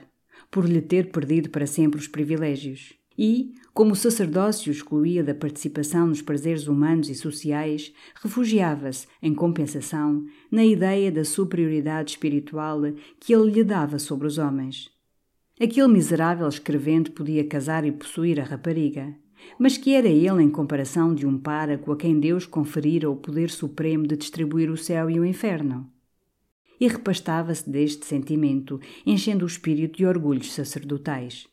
por 0.49 0.67
lhe 0.67 0.81
ter 0.81 1.11
perdido 1.11 1.49
para 1.49 1.67
sempre 1.67 1.99
os 1.99 2.07
privilégios. 2.07 2.96
E, 3.17 3.55
como 3.73 3.93
o 3.93 3.95
sacerdócio 3.95 4.71
excluía 4.71 5.23
da 5.23 5.33
participação 5.33 6.07
nos 6.07 6.21
prazeres 6.21 6.67
humanos 6.67 7.09
e 7.09 7.15
sociais, 7.15 7.91
refugiava-se, 8.21 9.07
em 9.21 9.33
compensação, 9.33 10.25
na 10.51 10.63
ideia 10.63 11.11
da 11.11 11.25
superioridade 11.25 12.11
espiritual 12.11 12.81
que 13.19 13.33
ele 13.33 13.51
lhe 13.51 13.63
dava 13.63 13.97
sobre 13.97 14.27
os 14.27 14.37
homens. 14.37 14.91
Aquele 15.59 15.87
miserável 15.87 16.47
escrevente 16.47 17.09
podia 17.09 17.43
casar 17.43 17.83
e 17.83 17.91
possuir 17.91 18.39
a 18.39 18.43
rapariga, 18.43 19.15
mas 19.57 19.77
que 19.77 19.93
era 19.93 20.07
ele 20.07 20.43
em 20.43 20.49
comparação 20.49 21.15
de 21.15 21.25
um 21.25 21.37
páraco 21.37 21.91
a 21.91 21.97
quem 21.97 22.19
Deus 22.19 22.45
conferira 22.45 23.09
o 23.09 23.15
poder 23.15 23.49
supremo 23.49 24.05
de 24.05 24.15
distribuir 24.15 24.69
o 24.69 24.77
céu 24.77 25.09
e 25.09 25.19
o 25.19 25.25
inferno? 25.25 25.91
E 26.79 26.87
repastava-se 26.87 27.67
deste 27.67 28.05
sentimento, 28.05 28.79
enchendo 29.03 29.45
o 29.45 29.47
espírito 29.47 29.97
de 29.97 30.05
orgulhos 30.05 30.53
sacerdotais. 30.53 31.47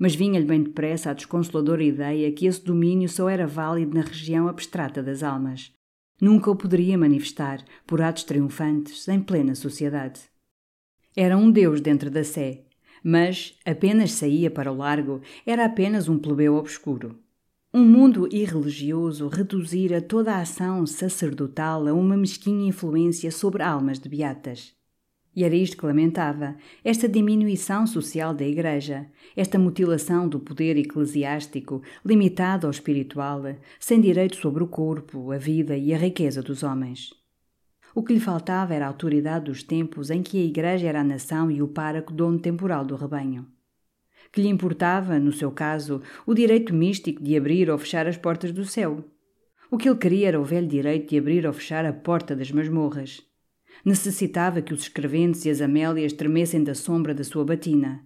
Mas 0.00 0.14
vinha-lhe 0.14 0.46
bem 0.46 0.62
depressa 0.62 1.10
a 1.10 1.12
desconsoladora 1.12 1.84
ideia 1.84 2.32
que 2.32 2.46
esse 2.46 2.64
domínio 2.64 3.06
só 3.06 3.28
era 3.28 3.46
válido 3.46 3.94
na 3.94 4.00
região 4.00 4.48
abstrata 4.48 5.02
das 5.02 5.22
almas. 5.22 5.74
Nunca 6.18 6.50
o 6.50 6.56
poderia 6.56 6.96
manifestar, 6.96 7.62
por 7.86 8.00
atos 8.00 8.24
triunfantes, 8.24 9.06
em 9.08 9.20
plena 9.20 9.54
sociedade. 9.54 10.22
Era 11.14 11.36
um 11.36 11.50
Deus 11.50 11.82
dentro 11.82 12.10
da 12.10 12.24
Sé, 12.24 12.64
mas 13.04 13.58
apenas 13.62 14.12
saía 14.12 14.50
para 14.50 14.72
o 14.72 14.76
largo, 14.76 15.20
era 15.44 15.66
apenas 15.66 16.08
um 16.08 16.18
plebeu 16.18 16.54
obscuro. 16.54 17.18
Um 17.72 17.84
mundo 17.84 18.26
irreligioso 18.32 19.28
reduzira 19.28 20.00
toda 20.00 20.32
a 20.32 20.40
ação 20.40 20.86
sacerdotal 20.86 21.86
a 21.86 21.92
uma 21.92 22.16
mesquinha 22.16 22.66
influência 22.66 23.30
sobre 23.30 23.62
almas 23.62 23.98
de 23.98 24.08
beatas. 24.08 24.74
E 25.34 25.44
era 25.44 25.54
isto 25.54 25.76
que 25.76 25.86
lamentava, 25.86 26.56
esta 26.84 27.08
diminuição 27.08 27.86
social 27.86 28.34
da 28.34 28.44
Igreja, 28.44 29.06
esta 29.36 29.58
mutilação 29.58 30.28
do 30.28 30.40
poder 30.40 30.76
eclesiástico, 30.76 31.82
limitado 32.04 32.66
ao 32.66 32.70
espiritual, 32.72 33.42
sem 33.78 34.00
direito 34.00 34.36
sobre 34.36 34.64
o 34.64 34.66
corpo, 34.66 35.30
a 35.30 35.38
vida 35.38 35.76
e 35.76 35.94
a 35.94 35.98
riqueza 35.98 36.42
dos 36.42 36.64
homens. 36.64 37.14
O 37.94 38.02
que 38.02 38.12
lhe 38.12 38.20
faltava 38.20 38.74
era 38.74 38.86
a 38.86 38.88
autoridade 38.88 39.46
dos 39.46 39.62
tempos 39.62 40.10
em 40.10 40.22
que 40.22 40.38
a 40.38 40.44
Igreja 40.44 40.88
era 40.88 41.00
a 41.00 41.04
nação 41.04 41.50
e 41.50 41.62
o 41.62 41.68
páraco 41.68 42.12
dono 42.12 42.38
temporal 42.38 42.84
do 42.84 42.96
rebanho. 42.96 43.46
Que 44.32 44.42
lhe 44.42 44.48
importava, 44.48 45.18
no 45.18 45.32
seu 45.32 45.50
caso, 45.50 46.02
o 46.26 46.34
direito 46.34 46.74
místico 46.74 47.22
de 47.22 47.36
abrir 47.36 47.70
ou 47.70 47.78
fechar 47.78 48.06
as 48.06 48.16
portas 48.16 48.52
do 48.52 48.64
céu. 48.64 49.04
O 49.70 49.76
que 49.76 49.88
ele 49.88 49.98
queria 49.98 50.28
era 50.28 50.40
o 50.40 50.44
velho 50.44 50.66
direito 50.66 51.10
de 51.10 51.18
abrir 51.18 51.46
ou 51.46 51.52
fechar 51.52 51.84
a 51.84 51.92
porta 51.92 52.34
das 52.34 52.50
masmorras. 52.50 53.29
Necessitava 53.84 54.60
que 54.60 54.74
os 54.74 54.82
escreventes 54.82 55.44
e 55.44 55.50
as 55.50 55.60
amélias 55.60 56.12
tremessem 56.12 56.62
da 56.62 56.74
sombra 56.74 57.14
da 57.14 57.24
sua 57.24 57.44
batina. 57.44 58.04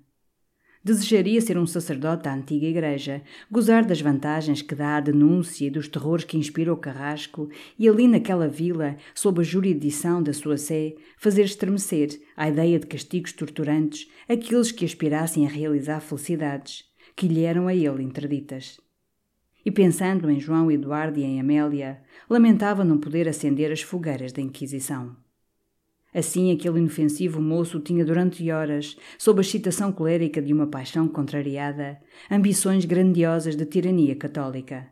Desejaria 0.85 1.41
ser 1.41 1.57
um 1.57 1.67
sacerdote 1.67 2.25
da 2.25 2.35
antiga 2.35 2.67
igreja, 2.67 3.23
gozar 3.51 3.87
das 3.87 4.03
vantagens 4.03 4.61
que 4.61 4.75
dá 4.75 4.99
a 4.99 5.01
denúncia 5.01 5.67
e 5.67 5.71
dos 5.71 5.89
terrores 5.89 6.27
que 6.27 6.37
inspira 6.37 6.71
o 6.71 6.77
carrasco, 6.77 7.49
e 7.79 7.89
ali 7.89 8.07
naquela 8.07 8.47
vila, 8.47 8.99
sob 9.15 9.41
a 9.41 9.43
jurisdição 9.43 10.23
da 10.23 10.35
sua 10.35 10.59
sé, 10.59 10.95
fazer 11.17 11.45
estremecer, 11.45 12.21
à 12.37 12.51
ideia 12.51 12.79
de 12.79 12.87
castigos 12.87 13.33
torturantes, 13.33 14.11
aqueles 14.29 14.71
que 14.71 14.85
aspirassem 14.85 15.47
a 15.47 15.49
realizar 15.49 16.01
felicidades, 16.01 16.85
que 17.17 17.29
lhe 17.29 17.45
eram 17.45 17.67
a 17.67 17.75
ele 17.75 18.03
interditas. 18.03 18.79
E 19.65 19.71
pensando 19.71 20.31
em 20.31 20.39
João 20.39 20.71
Eduardo 20.71 21.19
e 21.19 21.25
em 21.25 21.41
Amélia, 21.41 22.03
lamentava 22.29 22.85
não 22.85 22.99
poder 22.99 23.27
acender 23.27 23.73
as 23.73 23.81
fogueiras 23.81 24.35
da 24.35 24.43
Inquisição. 24.43 25.24
Assim, 26.15 26.53
aquele 26.53 26.79
inofensivo 26.79 27.43
moço 27.43 27.81
tinha 27.81 28.05
durante 28.05 28.49
horas, 28.49 28.97
sob 29.19 29.41
a 29.41 29.43
excitação 29.43 29.91
colérica 29.91 30.41
de 30.41 30.53
uma 30.53 30.69
paixão 30.69 31.09
contrariada, 31.09 31.99
ambições 32.31 32.85
grandiosas 32.85 33.57
de 33.57 33.67
tirania 33.67 34.15
católica. 34.15 34.87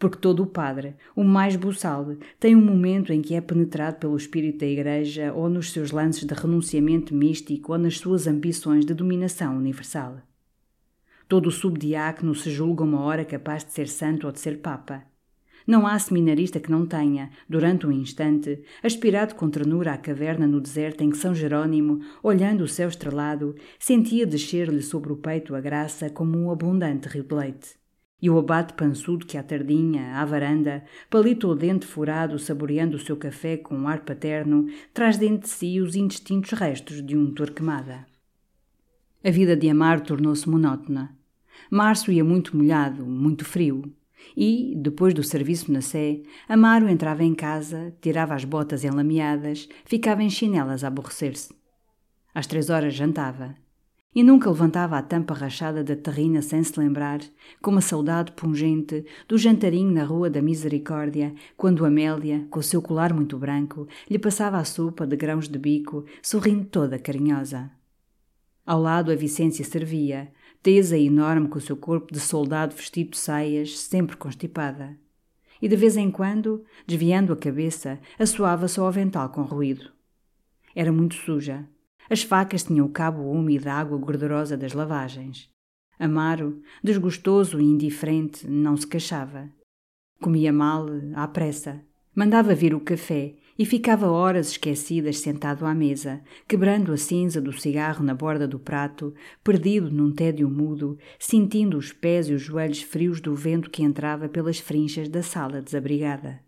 Porque 0.00 0.18
todo 0.18 0.42
o 0.42 0.46
padre, 0.46 0.96
o 1.14 1.22
mais 1.22 1.54
buçal, 1.54 2.16
tem 2.40 2.56
um 2.56 2.64
momento 2.64 3.12
em 3.12 3.22
que 3.22 3.34
é 3.34 3.40
penetrado 3.40 3.98
pelo 3.98 4.16
espírito 4.16 4.58
da 4.58 4.66
Igreja 4.66 5.32
ou 5.32 5.48
nos 5.48 5.70
seus 5.70 5.92
lances 5.92 6.24
de 6.24 6.34
renunciamento 6.34 7.14
místico 7.14 7.72
ou 7.72 7.78
nas 7.78 7.98
suas 7.98 8.26
ambições 8.26 8.84
de 8.84 8.94
dominação 8.94 9.56
universal. 9.56 10.18
Todo 11.28 11.48
o 11.48 11.52
subdiácono 11.52 12.34
se 12.34 12.50
julga 12.50 12.82
uma 12.82 13.00
hora 13.02 13.24
capaz 13.24 13.64
de 13.64 13.72
ser 13.72 13.86
santo 13.86 14.26
ou 14.26 14.32
de 14.32 14.40
ser 14.40 14.58
papa. 14.58 15.04
Não 15.68 15.86
há 15.86 15.98
seminarista 15.98 16.58
que 16.58 16.70
não 16.70 16.86
tenha, 16.86 17.28
durante 17.46 17.86
um 17.86 17.92
instante, 17.92 18.62
aspirado 18.82 19.34
com 19.34 19.50
ternura 19.50 19.92
à 19.92 19.98
caverna 19.98 20.46
no 20.46 20.62
deserto 20.62 21.02
em 21.02 21.10
que 21.10 21.18
São 21.18 21.34
Jerônimo, 21.34 22.00
olhando 22.22 22.64
o 22.64 22.66
céu 22.66 22.88
estrelado, 22.88 23.54
sentia 23.78 24.26
descer-lhe 24.26 24.80
sobre 24.80 25.12
o 25.12 25.16
peito 25.16 25.54
a 25.54 25.60
graça 25.60 26.08
como 26.08 26.38
um 26.38 26.50
abundante 26.50 27.06
rio 27.06 27.22
de 27.22 27.34
leite. 27.34 27.76
E 28.20 28.30
o 28.30 28.38
abate 28.38 28.72
pançudo 28.72 29.26
que 29.26 29.36
à 29.36 29.42
tardinha, 29.42 30.14
à 30.14 30.24
varanda, 30.24 30.84
palito 31.10 31.48
o 31.48 31.54
dente 31.54 31.84
furado 31.84 32.38
saboreando 32.38 32.96
o 32.96 33.00
seu 33.00 33.18
café 33.18 33.58
com 33.58 33.76
um 33.76 33.86
ar 33.86 34.06
paterno, 34.06 34.68
traz 34.94 35.18
dentro 35.18 35.42
de 35.42 35.50
si 35.50 35.82
os 35.82 35.94
indistintos 35.94 36.52
restos 36.52 37.04
de 37.04 37.14
um 37.14 37.30
Torquemada. 37.34 38.06
A 39.22 39.30
vida 39.30 39.54
de 39.54 39.68
Amar 39.68 40.00
tornou-se 40.00 40.48
monótona. 40.48 41.14
Março 41.70 42.10
ia 42.10 42.24
muito 42.24 42.56
molhado, 42.56 43.04
muito 43.04 43.44
frio. 43.44 43.82
E, 44.36 44.74
depois 44.76 45.14
do 45.14 45.22
serviço 45.22 45.72
na 45.72 45.80
Sé, 45.80 46.22
Amaro 46.48 46.88
entrava 46.88 47.24
em 47.24 47.34
casa, 47.34 47.94
tirava 48.00 48.34
as 48.34 48.44
botas 48.44 48.84
enlameadas, 48.84 49.68
ficava 49.84 50.22
em 50.22 50.30
chinelas 50.30 50.84
a 50.84 50.88
aborrecer-se. 50.88 51.54
Às 52.34 52.46
três 52.46 52.70
horas 52.70 52.94
jantava. 52.94 53.54
E 54.14 54.22
nunca 54.22 54.50
levantava 54.50 54.96
a 54.96 55.02
tampa 55.02 55.34
rachada 55.34 55.84
da 55.84 55.94
terrina 55.94 56.40
sem 56.40 56.62
se 56.62 56.78
lembrar, 56.80 57.20
com 57.60 57.70
uma 57.70 57.80
saudade 57.80 58.32
pungente, 58.32 59.04
do 59.28 59.36
jantarinho 59.36 59.92
na 59.92 60.02
Rua 60.02 60.30
da 60.30 60.40
Misericórdia, 60.40 61.34
quando 61.56 61.84
Amélia, 61.84 62.46
com 62.50 62.58
o 62.58 62.62
seu 62.62 62.80
colar 62.80 63.12
muito 63.12 63.38
branco, 63.38 63.86
lhe 64.10 64.18
passava 64.18 64.56
a 64.56 64.64
sopa 64.64 65.06
de 65.06 65.14
grãos 65.14 65.48
de 65.48 65.58
bico, 65.58 66.04
sorrindo 66.22 66.64
toda 66.64 66.98
carinhosa. 66.98 67.70
Ao 68.64 68.80
lado 68.80 69.12
a 69.12 69.14
Vicência 69.14 69.64
servia, 69.64 70.32
tesa 70.62 70.96
e 70.96 71.06
enorme 71.06 71.48
com 71.48 71.58
o 71.58 71.60
seu 71.60 71.76
corpo 71.76 72.12
de 72.12 72.20
soldado 72.20 72.74
vestido 72.74 73.10
de 73.10 73.18
saias, 73.18 73.78
sempre 73.78 74.16
constipada. 74.16 74.96
E 75.60 75.68
de 75.68 75.76
vez 75.76 75.96
em 75.96 76.10
quando, 76.10 76.64
desviando 76.86 77.32
a 77.32 77.36
cabeça, 77.36 77.98
assoava-se 78.18 78.78
ao 78.78 78.86
avental 78.86 79.28
com 79.30 79.42
ruído. 79.42 79.90
Era 80.74 80.92
muito 80.92 81.14
suja. 81.14 81.66
As 82.08 82.22
facas 82.22 82.64
tinham 82.64 82.86
o 82.86 82.90
cabo 82.90 83.22
úmido 83.30 83.64
da 83.64 83.74
água 83.74 83.98
gordurosa 83.98 84.56
das 84.56 84.72
lavagens. 84.72 85.50
Amaro, 85.98 86.62
desgostoso 86.82 87.60
e 87.60 87.64
indiferente, 87.64 88.46
não 88.48 88.76
se 88.76 88.86
queixava. 88.86 89.50
Comia 90.20 90.52
mal, 90.52 90.86
à 91.14 91.26
pressa. 91.26 91.82
Mandava 92.14 92.54
vir 92.54 92.74
o 92.74 92.80
café 92.80 93.34
e 93.58 93.66
ficava 93.66 94.08
horas 94.08 94.52
esquecidas 94.52 95.18
sentado 95.18 95.66
à 95.66 95.74
mesa, 95.74 96.22
quebrando 96.46 96.92
a 96.92 96.96
cinza 96.96 97.40
do 97.40 97.52
cigarro 97.52 98.04
na 98.04 98.14
borda 98.14 98.46
do 98.46 98.58
prato, 98.58 99.12
perdido 99.42 99.90
num 99.90 100.12
tédio 100.12 100.48
mudo, 100.48 100.96
sentindo 101.18 101.76
os 101.76 101.92
pés 101.92 102.28
e 102.28 102.34
os 102.34 102.40
joelhos 102.40 102.82
frios 102.82 103.20
do 103.20 103.34
vento 103.34 103.68
que 103.68 103.82
entrava 103.82 104.28
pelas 104.28 104.60
frinchas 104.60 105.08
da 105.08 105.22
sala 105.22 105.60
desabrigada. 105.60 106.40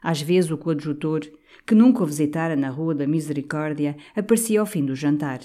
Às 0.00 0.22
vezes 0.22 0.50
o 0.52 0.58
coadjutor, 0.58 1.22
que 1.66 1.74
nunca 1.74 2.04
o 2.04 2.06
visitara 2.06 2.54
na 2.54 2.68
Rua 2.68 2.94
da 2.94 3.06
Misericórdia, 3.06 3.96
aparecia 4.14 4.60
ao 4.60 4.66
fim 4.66 4.84
do 4.84 4.94
jantar. 4.94 5.40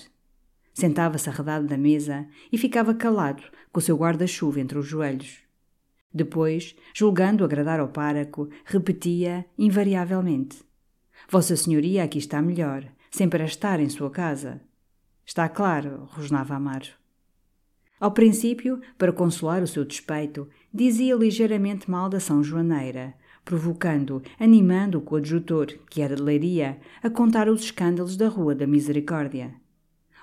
Sentava-se 0.71 1.29
arredado 1.29 1.65
da 1.65 1.77
mesa 1.77 2.27
e 2.51 2.58
ficava 2.58 2.93
calado, 2.93 3.41
com 3.71 3.79
o 3.79 3.82
seu 3.82 3.97
guarda-chuva 3.97 4.60
entre 4.60 4.77
os 4.77 4.86
joelhos. 4.86 5.48
Depois, 6.13 6.76
julgando 6.93 7.43
agradar 7.43 7.80
ao 7.80 7.89
páraco, 7.89 8.50
repetia 8.65 9.45
invariavelmente: 9.58 10.63
Vossa 11.30 11.56
Senhoria 11.56 12.04
aqui 12.04 12.17
está 12.17 12.41
melhor, 12.41 12.86
sem 13.12 13.30
para 13.30 13.45
estar 13.45 13.80
em 13.80 13.89
sua 13.89 14.10
casa. 14.10 14.62
Está 15.26 15.48
claro, 15.48 16.08
rosnava 16.12 16.56
Amaro. 16.56 16.88
Ao 18.00 18.12
princípio, 18.12 18.80
para 18.98 19.12
consolar 19.12 19.62
o 19.62 19.67
seu 19.67 19.84
despeito, 19.86 20.48
dizia 20.74 21.15
ligeiramente 21.15 21.91
mal 21.91 22.10
da 22.10 22.19
São 22.19 22.41
Joaneira, 22.41 23.13
provocando, 23.43 24.24
animando 24.39 24.98
o 24.98 25.02
coadjutor, 25.02 25.67
que 25.89 26.02
era 26.02 26.15
de 26.15 26.22
Leiria, 26.22 26.80
a 27.04 27.10
contar 27.10 27.50
os 27.50 27.62
escândalos 27.62 28.15
da 28.15 28.30
Rua 28.30 28.56
da 28.56 28.65
Misericórdia. 28.65 29.54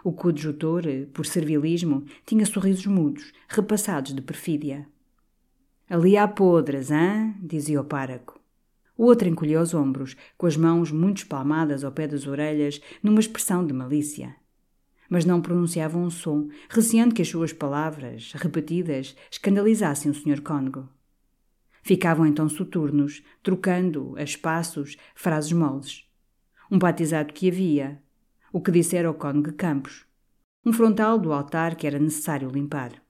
O 0.02 0.12
coadjutor, 0.12 0.84
por 1.12 1.26
servilismo, 1.26 2.04
tinha 2.24 2.46
sorrisos 2.46 2.86
mudos, 2.86 3.32
repassados 3.48 4.14
de 4.14 4.22
perfídia. 4.22 4.88
Ali 5.88 6.16
há 6.16 6.26
podres, 6.26 6.90
hã? 6.90 7.32
dizia 7.40 7.80
o 7.80 7.84
páraco. 7.84 8.40
O 8.98 9.04
outro 9.04 9.28
encolheu 9.28 9.60
os 9.60 9.72
ombros, 9.72 10.16
com 10.36 10.46
as 10.46 10.56
mãos 10.56 10.90
muito 10.90 11.18
espalmadas 11.18 11.84
ao 11.84 11.92
pé 11.92 12.08
das 12.08 12.26
orelhas, 12.26 12.80
numa 13.00 13.20
expressão 13.20 13.64
de 13.64 13.72
malícia. 13.72 14.34
mas 15.08 15.24
não 15.24 15.40
pronunciava 15.40 15.96
um 15.96 16.10
som, 16.10 16.48
receando 16.68 17.14
que 17.14 17.22
as 17.22 17.28
suas 17.28 17.52
palavras, 17.52 18.32
repetidas, 18.34 19.14
escandalizassem 19.30 20.10
o 20.10 20.14
Sr. 20.14 20.40
Cônego. 20.40 20.88
Ficavam 21.80 22.26
então 22.26 22.48
soturnos, 22.48 23.22
trocando, 23.40 24.14
a 24.16 24.24
espaços, 24.24 24.96
frases 25.14 25.52
moles. 25.52 26.04
Um 26.68 26.76
batizado 26.76 27.32
que 27.32 27.48
havia, 27.48 28.02
o 28.52 28.60
que 28.60 28.72
dissera 28.72 29.06
ao 29.06 29.14
Cônego 29.14 29.52
Campos, 29.52 30.04
um 30.64 30.72
frontal 30.72 31.16
do 31.16 31.32
altar 31.32 31.76
que 31.76 31.86
era 31.86 32.00
necessário 32.00 32.50
limpar. 32.50 33.00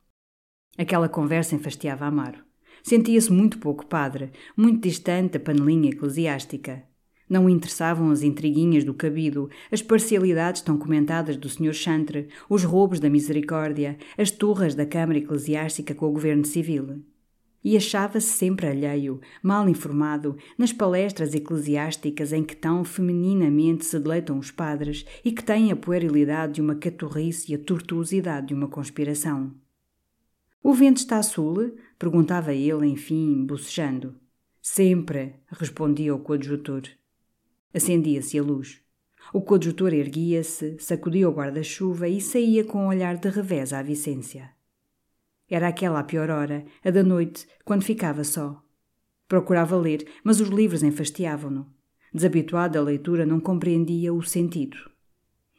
Aquela 0.77 1.09
conversa 1.09 1.55
enfastiava 1.55 2.05
Amaro. 2.05 2.45
Sentia-se 2.88 3.33
muito 3.33 3.59
pouco 3.59 3.85
padre, 3.85 4.31
muito 4.57 4.87
distante 4.88 5.33
da 5.33 5.40
panelinha 5.40 5.90
eclesiástica. 5.90 6.85
Não 7.29 7.51
interessavam 7.51 8.12
as 8.12 8.22
intriguinhas 8.22 8.85
do 8.85 8.94
cabido, 8.94 9.51
as 9.72 9.83
parcialidades 9.83 10.62
tão 10.62 10.79
comentadas 10.79 11.37
do 11.37 11.49
Sr. 11.49 11.72
Chantre, 11.72 12.29
os 12.49 12.62
roubos 12.62 13.01
da 13.01 13.11
misericórdia, 13.11 13.99
as 14.16 14.31
turras 14.31 14.77
da 14.77 14.87
Câmara 14.87 15.18
Eclesiástica 15.18 15.96
com 15.96 16.07
o 16.07 16.12
governo 16.12 16.44
civil. 16.44 17.03
E 17.64 17.77
achava-se 17.77 18.29
sempre 18.29 18.68
alheio, 18.68 19.20
mal 19.42 19.68
informado, 19.68 20.37
nas 20.57 20.72
palestras 20.72 21.35
eclesiásticas 21.35 22.33
em 22.33 22.44
que 22.44 22.55
tão 22.55 22.85
femininamente 22.85 23.85
se 23.85 23.99
deleitam 23.99 24.38
os 24.38 24.53
padres 24.53 25.05
e 25.25 25.33
que 25.33 25.42
têm 25.42 25.72
a 25.72 25.77
puerilidade 25.77 26.53
de 26.53 26.61
uma 26.61 26.77
caturrice 26.77 27.51
e 27.51 27.57
a 27.57 27.59
tortuosidade 27.59 28.46
de 28.46 28.55
uma 28.55 28.68
conspiração. 28.68 29.53
O 30.62 30.72
vento 30.72 30.99
está 30.99 31.18
a 31.18 31.22
sul? 31.25 31.75
Perguntava 31.98 32.52
ele, 32.52 32.87
enfim, 32.87 33.44
bocejando. 33.44 34.16
Sempre, 34.61 35.37
respondia 35.48 36.14
o 36.14 36.18
coadjutor. 36.18 36.82
Acendia-se 37.72 38.38
a 38.38 38.42
luz. 38.42 38.80
O 39.32 39.40
coadjutor 39.40 39.92
erguia-se, 39.92 40.76
sacudia 40.78 41.28
o 41.28 41.32
guarda-chuva 41.32 42.09
e 42.09 42.20
saía 42.20 42.64
com 42.64 42.85
um 42.85 42.88
olhar 42.88 43.16
de 43.16 43.28
revés 43.28 43.72
à 43.72 43.82
Vicência. 43.82 44.50
Era 45.48 45.68
aquela 45.68 46.00
a 46.00 46.04
pior 46.04 46.30
hora, 46.30 46.64
a 46.85 46.90
da 46.90 47.02
noite, 47.02 47.46
quando 47.64 47.85
ficava 47.85 48.24
só. 48.24 48.61
Procurava 49.28 49.76
ler, 49.76 50.06
mas 50.22 50.40
os 50.40 50.48
livros 50.48 50.82
enfastiavam-no. 50.82 51.66
Desabituado 52.12 52.74
da 52.74 52.82
leitura, 52.82 53.26
não 53.26 53.40
compreendia 53.40 54.12
o 54.14 54.22
sentido. 54.22 54.76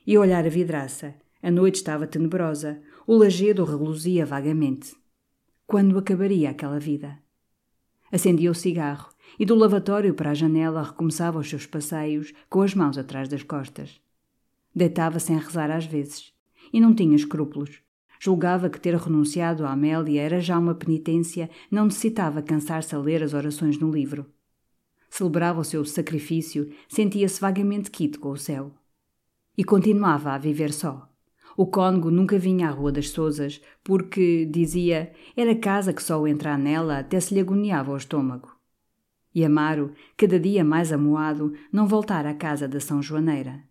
E 0.05 0.17
olhar 0.17 0.45
a 0.45 0.49
vidraça. 0.49 1.15
A 1.41 1.51
noite 1.51 1.75
estava 1.75 2.07
tenebrosa, 2.07 2.81
o 3.05 3.15
lajedo 3.15 3.63
reluzia 3.63 4.25
vagamente. 4.25 4.95
Quando 5.67 5.97
acabaria 5.97 6.49
aquela 6.49 6.79
vida? 6.79 7.19
Acendia 8.09 8.49
o 8.49 8.55
cigarro 8.55 9.09
e 9.37 9.45
do 9.45 9.53
lavatório 9.53 10.13
para 10.13 10.31
a 10.31 10.33
janela 10.33 10.81
recomeçava 10.81 11.39
os 11.39 11.49
seus 11.49 11.65
passeios 11.65 12.33
com 12.49 12.61
as 12.61 12.73
mãos 12.73 12.97
atrás 12.97 13.27
das 13.27 13.43
costas. 13.43 13.99
Deitava-se 14.73 15.33
a 15.33 15.37
rezar 15.37 15.69
às 15.69 15.85
vezes 15.85 16.31
e 16.71 16.79
não 16.79 16.95
tinha 16.95 17.17
escrúpulos. 17.17 17.81
Julgava 18.17 18.69
que 18.69 18.79
ter 18.79 18.95
renunciado 18.95 19.65
à 19.65 19.73
Amélia 19.73 20.21
era 20.21 20.39
já 20.39 20.57
uma 20.57 20.73
penitência, 20.73 21.49
não 21.69 21.87
necessitava 21.87 22.41
cansar-se 22.41 22.95
a 22.95 22.99
ler 22.99 23.21
as 23.21 23.33
orações 23.33 23.77
no 23.77 23.91
livro. 23.91 24.25
Celebrava 25.09 25.59
o 25.59 25.65
seu 25.65 25.83
sacrifício, 25.83 26.71
sentia-se 26.87 27.41
vagamente 27.41 27.91
quito 27.91 28.21
com 28.21 28.31
o 28.31 28.37
céu. 28.37 28.71
E 29.57 29.65
continuava 29.65 30.31
a 30.31 30.37
viver 30.37 30.71
só. 30.71 31.09
O 31.59 31.65
cônego 31.65 32.11
nunca 32.11 32.37
vinha 32.37 32.67
à 32.67 32.71
Rua 32.71 32.91
das 32.91 33.09
Sousas, 33.09 33.59
porque, 33.83 34.45
dizia, 34.45 35.11
era 35.35 35.55
casa 35.55 35.91
que 35.91 36.03
só 36.03 36.21
o 36.21 36.27
entrar 36.27 36.55
nela 36.55 36.99
até 36.99 37.19
se 37.19 37.33
lhe 37.33 37.39
agoniava 37.39 37.91
o 37.91 37.97
estômago. 37.97 38.55
E 39.33 39.43
Amaro, 39.43 39.91
cada 40.15 40.39
dia 40.39 40.63
mais 40.63 40.93
amuado, 40.93 41.53
não 41.71 41.87
voltara 41.87 42.29
à 42.29 42.35
casa 42.35 42.67
da 42.67 42.79
São 42.79 43.01
Joaneira. 43.01 43.63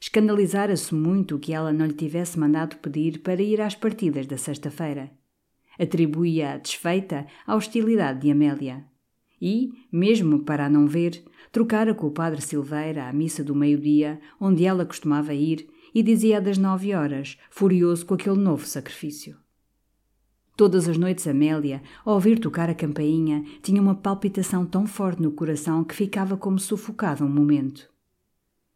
Escandalizara-se 0.00 0.92
muito 0.92 1.38
que 1.38 1.52
ela 1.52 1.72
não 1.72 1.86
lhe 1.86 1.92
tivesse 1.92 2.36
mandado 2.36 2.78
pedir 2.78 3.20
para 3.20 3.40
ir 3.40 3.60
às 3.60 3.76
partidas 3.76 4.26
da 4.26 4.36
sexta-feira. 4.36 5.08
Atribuía 5.78 6.54
a 6.54 6.58
desfeita 6.58 7.28
à 7.46 7.54
hostilidade 7.54 8.22
de 8.22 8.32
Amélia. 8.32 8.84
E, 9.40 9.72
mesmo 9.92 10.40
para 10.40 10.66
a 10.66 10.70
não 10.70 10.88
ver, 10.88 11.22
trocara 11.52 11.94
com 11.94 12.08
o 12.08 12.10
padre 12.10 12.40
Silveira 12.40 13.08
à 13.08 13.12
missa 13.12 13.44
do 13.44 13.54
meio-dia, 13.54 14.20
onde 14.40 14.64
ela 14.64 14.84
costumava 14.84 15.32
ir, 15.32 15.68
e 15.94 16.02
dizia 16.02 16.40
das 16.40 16.58
nove 16.58 16.92
horas, 16.92 17.38
furioso 17.48 18.04
com 18.04 18.14
aquele 18.14 18.36
novo 18.36 18.66
sacrifício. 18.66 19.36
Todas 20.56 20.88
as 20.88 20.98
noites 20.98 21.26
Amélia, 21.26 21.82
ao 22.04 22.14
ouvir 22.14 22.38
tocar 22.38 22.68
a 22.68 22.74
campainha, 22.74 23.44
tinha 23.62 23.80
uma 23.80 23.94
palpitação 23.94 24.66
tão 24.66 24.86
forte 24.86 25.22
no 25.22 25.32
coração 25.32 25.84
que 25.84 25.94
ficava 25.94 26.36
como 26.36 26.58
sufocada 26.58 27.24
um 27.24 27.28
momento. 27.28 27.88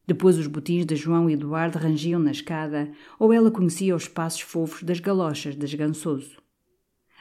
Depois 0.06 0.38
os 0.38 0.46
botins 0.46 0.86
de 0.86 0.96
João 0.96 1.28
e 1.28 1.34
Eduardo 1.34 1.78
rangiam 1.78 2.20
na 2.20 2.30
escada, 2.30 2.90
ou 3.18 3.32
ela 3.32 3.50
conhecia 3.50 3.94
os 3.94 4.08
passos 4.08 4.40
fofos 4.40 4.82
das 4.82 5.00
galochas 5.00 5.54
desgançoso. 5.54 6.40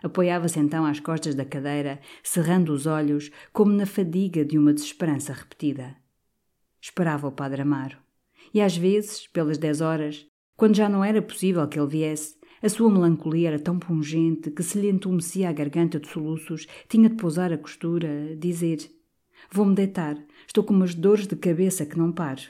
Apoiava-se 0.01 0.59
então 0.59 0.85
às 0.85 0.99
costas 0.99 1.35
da 1.35 1.43
cadeira, 1.43 1.99
cerrando 2.23 2.71
os 2.71 2.85
olhos, 2.85 3.31
como 3.51 3.73
na 3.73 3.85
fadiga 3.85 4.45
de 4.45 4.57
uma 4.57 4.73
desesperança 4.73 5.33
repetida. 5.33 5.95
Esperava 6.79 7.27
o 7.27 7.31
padre 7.31 7.63
Amaro 7.63 8.06
e 8.57 8.61
às 8.61 8.75
vezes, 8.75 9.27
pelas 9.27 9.59
dez 9.59 9.81
horas, 9.81 10.25
quando 10.55 10.75
já 10.75 10.89
não 10.89 11.03
era 11.03 11.21
possível 11.21 11.67
que 11.67 11.79
ele 11.79 11.87
viesse, 11.87 12.35
a 12.59 12.67
sua 12.67 12.89
melancolia 12.89 13.49
era 13.49 13.59
tão 13.59 13.77
pungente 13.77 14.49
que 14.49 14.63
se 14.63 14.79
lhe 14.79 14.89
entumecia 14.89 15.47
a 15.47 15.53
garganta 15.53 15.99
de 15.99 16.07
soluços, 16.07 16.65
tinha 16.89 17.07
de 17.07 17.15
pousar 17.17 17.53
a 17.53 17.57
costura, 17.59 18.35
dizer: 18.35 18.79
Vou-me 19.51 19.75
deitar, 19.75 20.17
estou 20.47 20.63
com 20.63 20.73
umas 20.73 20.95
dores 20.95 21.27
de 21.27 21.35
cabeça 21.35 21.85
que 21.85 21.99
não 21.99 22.11
paro. 22.11 22.41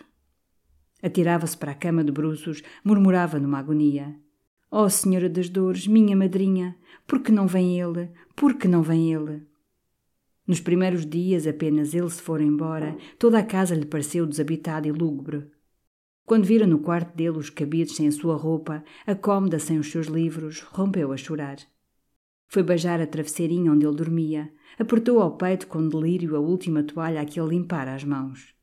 Atirava-se 1.04 1.58
para 1.58 1.74
a 1.74 1.76
cama 1.76 2.06
de 2.06 2.12
bruços, 2.14 2.64
murmurava 2.86 3.38
numa 3.38 3.60
agonia: 3.60 4.16
Oh, 4.72 4.90
Senhora 4.90 5.28
das 5.28 5.50
Dores, 5.50 5.88
minha 5.88 6.16
madrinha, 6.16 6.78
por 7.06 7.22
que 7.22 7.34
não 7.34 7.48
vem 7.48 7.82
ele? 7.82 8.10
Por 8.34 8.54
que 8.54 8.70
não 8.70 8.82
vem 8.82 9.14
ele? 9.14 9.46
Nos 10.48 10.62
primeiros 10.62 11.06
dias, 11.06 11.46
apenas 11.46 11.94
ele 11.94 12.10
se 12.10 12.22
for 12.22 12.40
embora, 12.40 12.96
toda 13.20 13.40
a 13.40 13.44
casa 13.44 13.76
lhe 13.76 13.86
pareceu 13.86 14.26
desabitada 14.26 14.88
e 14.88 14.92
lúgubre. 14.94 15.52
Quando 16.28 16.44
vira 16.44 16.68
no 16.68 16.80
quarto 16.80 17.16
dele 17.16 17.38
os 17.38 17.50
cabides 17.50 17.96
sem 17.96 18.06
a 18.06 18.12
sua 18.12 18.36
roupa, 18.36 18.84
a 19.06 19.16
cômoda 19.16 19.58
sem 19.60 19.80
os 19.80 19.90
seus 19.90 20.08
livros, 20.08 20.60
rompeu 20.60 21.14
a 21.14 21.16
chorar. 21.16 21.56
Foi 22.50 22.62
beijar 22.62 23.00
a 23.00 23.08
travesseirinha 23.08 23.72
onde 23.72 23.86
ele 23.86 23.96
dormia, 23.96 24.52
apertou 24.78 25.22
ao 25.22 25.38
peito 25.38 25.68
com 25.68 25.88
delírio 25.88 26.36
a 26.36 26.40
última 26.40 26.84
toalha 26.84 27.22
a 27.22 27.26
que 27.26 27.40
ele 27.40 27.52
limpara 27.52 27.96
as 27.96 28.04
mãos. 28.04 28.54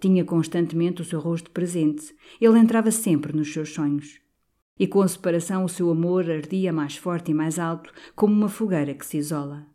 Tinha 0.00 0.24
constantemente 0.24 1.00
o 1.00 1.04
seu 1.04 1.20
rosto 1.20 1.52
presente, 1.52 2.12
ele 2.40 2.58
entrava 2.58 2.90
sempre 2.90 3.32
nos 3.32 3.52
seus 3.52 3.72
sonhos. 3.72 4.20
E 4.76 4.84
com 4.84 5.00
a 5.00 5.06
separação 5.06 5.64
o 5.64 5.68
seu 5.68 5.88
amor 5.92 6.28
ardia 6.28 6.72
mais 6.72 6.96
forte 6.96 7.30
e 7.30 7.34
mais 7.34 7.60
alto, 7.60 7.92
como 8.16 8.34
uma 8.34 8.48
fogueira 8.48 8.92
que 8.92 9.06
se 9.06 9.18
isola. 9.18 9.68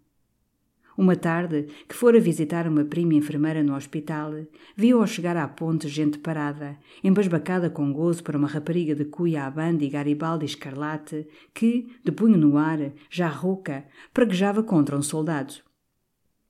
Uma 0.95 1.15
tarde, 1.15 1.67
que 1.87 1.95
fora 1.95 2.19
visitar 2.19 2.67
uma 2.67 2.85
prima 2.85 3.15
enfermeira 3.15 3.63
no 3.63 3.75
hospital, 3.75 4.31
viu 4.75 5.01
ao 5.01 5.07
chegar 5.07 5.35
à 5.35 5.47
ponte 5.47 5.87
gente 5.87 6.19
parada, 6.19 6.77
embasbacada 7.03 7.67
com 7.67 7.91
gozo 7.91 8.23
para 8.23 8.37
uma 8.37 8.47
rapariga 8.47 8.93
de 8.93 9.05
cuia 9.05 9.45
à 9.45 9.49
banda 9.49 9.83
e 9.83 9.89
garibaldi 9.89 10.45
escarlate, 10.45 11.27
que, 11.53 11.87
de 12.03 12.11
punho 12.11 12.37
no 12.37 12.57
ar, 12.57 12.79
já 13.09 13.27
rouca, 13.27 13.85
praguejava 14.13 14.61
contra 14.61 14.95
um 14.95 15.01
soldado. 15.01 15.55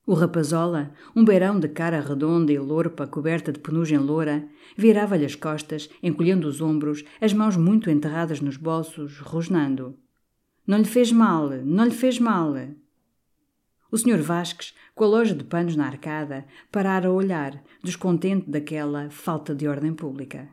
O 0.06 0.12
rapazola, 0.12 0.92
um 1.16 1.24
beirão 1.24 1.58
de 1.58 1.66
cara 1.66 1.98
redonda 1.98 2.52
e 2.52 2.58
lorpa 2.58 3.06
coberta 3.06 3.50
de 3.50 3.58
penugem 3.58 3.96
loura, 3.96 4.46
virava-lhe 4.76 5.24
as 5.24 5.34
costas, 5.34 5.88
encolhendo 6.02 6.46
os 6.46 6.60
ombros, 6.60 7.02
as 7.18 7.32
mãos 7.32 7.56
muito 7.56 7.88
enterradas 7.88 8.42
nos 8.42 8.58
bolsos, 8.58 9.18
rosnando. 9.20 9.96
Não 10.66 10.76
lhe 10.76 10.84
fez 10.84 11.10
mal, 11.10 11.48
não 11.64 11.86
lhe 11.86 11.90
fez 11.90 12.18
mal. 12.18 12.54
O 13.94 13.96
Sr. 13.96 14.20
Vasques, 14.20 14.74
com 14.92 15.04
a 15.04 15.06
loja 15.06 15.36
de 15.36 15.44
panos 15.44 15.76
na 15.76 15.86
arcada, 15.86 16.44
parara 16.72 17.06
a 17.06 17.12
olhar, 17.12 17.62
descontente 17.80 18.50
daquela 18.50 19.08
falta 19.08 19.54
de 19.54 19.68
ordem 19.68 19.94
pública. 19.94 20.48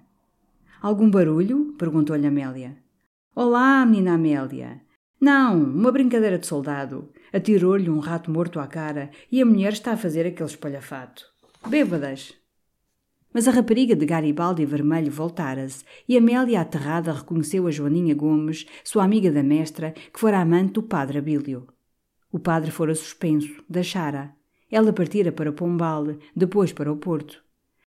Algum 0.79 1.09
barulho? 1.09 1.73
perguntou-lhe 1.75 2.27
Amélia. 2.27 2.77
Olá, 3.35 3.83
menina 3.83 4.13
Amélia. 4.13 4.79
Não, 5.19 5.59
uma 5.59 5.91
brincadeira 5.91 6.37
de 6.37 6.45
soldado. 6.45 7.09
Atirou-lhe 7.33 7.89
um 7.89 7.97
rato 7.97 8.29
morto 8.29 8.59
à 8.59 8.67
cara 8.67 9.09
e 9.31 9.41
a 9.41 9.45
mulher 9.45 9.73
está 9.73 9.93
a 9.93 9.97
fazer 9.97 10.27
aquele 10.27 10.47
espalhafato. 10.47 11.25
Bêbadas. 11.67 12.35
Mas 13.33 13.47
a 13.47 13.51
rapariga 13.51 13.95
de 13.95 14.05
Garibaldi 14.05 14.67
vermelho 14.67 15.11
voltara-se 15.11 15.83
e 16.07 16.15
Amélia, 16.15 16.61
aterrada, 16.61 17.11
reconheceu 17.11 17.65
a 17.65 17.71
Joaninha 17.71 18.13
Gomes, 18.13 18.67
sua 18.83 19.03
amiga 19.03 19.31
da 19.31 19.41
mestra, 19.41 19.95
que 20.13 20.19
fora 20.19 20.39
amante 20.39 20.73
do 20.73 20.83
padre 20.83 21.17
Abílio. 21.17 21.65
O 22.31 22.39
padre 22.39 22.71
fora 22.71 22.95
suspenso, 22.95 23.63
deixara. 23.69 24.33
Ela 24.69 24.93
partira 24.93 25.31
para 25.31 25.51
Pombal, 25.51 26.15
depois 26.35 26.71
para 26.71 26.91
o 26.91 26.95
Porto. 26.95 27.43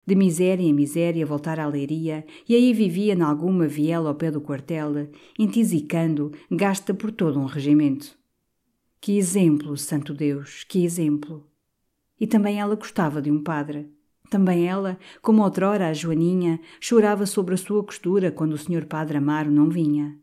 De 0.06 0.16
miséria 0.16 0.64
em 0.64 0.74
miséria 0.74 1.26
voltara 1.26 1.64
à 1.64 1.68
Leiria 1.68 2.26
e 2.50 2.56
aí 2.56 2.74
vivia 2.74 3.14
em 3.14 3.22
alguma 3.22 3.68
viela 3.68 4.10
ao 4.10 4.16
pé 4.16 4.32
do 4.32 4.42
quartel, 4.42 5.10
entisicando, 5.38 6.32
gasta 6.50 6.94
por 6.94 7.12
todo 7.12 7.40
um 7.40 7.46
regimento. 7.46 8.18
Que 9.00 9.18
exemplo, 9.18 9.78
santo 9.78 10.14
Deus, 10.14 10.64
que 10.64 10.84
exemplo! 10.84 11.48
E 12.20 12.26
também 12.26 12.60
ela 12.60 12.76
gostava 12.76 13.22
de 13.22 13.32
um 13.32 13.44
padre. 13.44 13.92
Também 14.30 14.68
ela, 14.68 14.98
como 15.22 15.44
outrora 15.44 15.90
a 15.90 15.94
Joaninha, 15.94 16.60
chorava 16.80 17.26
sobre 17.26 17.54
a 17.54 17.58
sua 17.58 17.84
costura 17.84 18.32
quando 18.32 18.54
o 18.54 18.58
senhor 18.58 18.86
Padre 18.86 19.18
Amaro 19.18 19.52
não 19.52 19.70
vinha. 19.70 20.18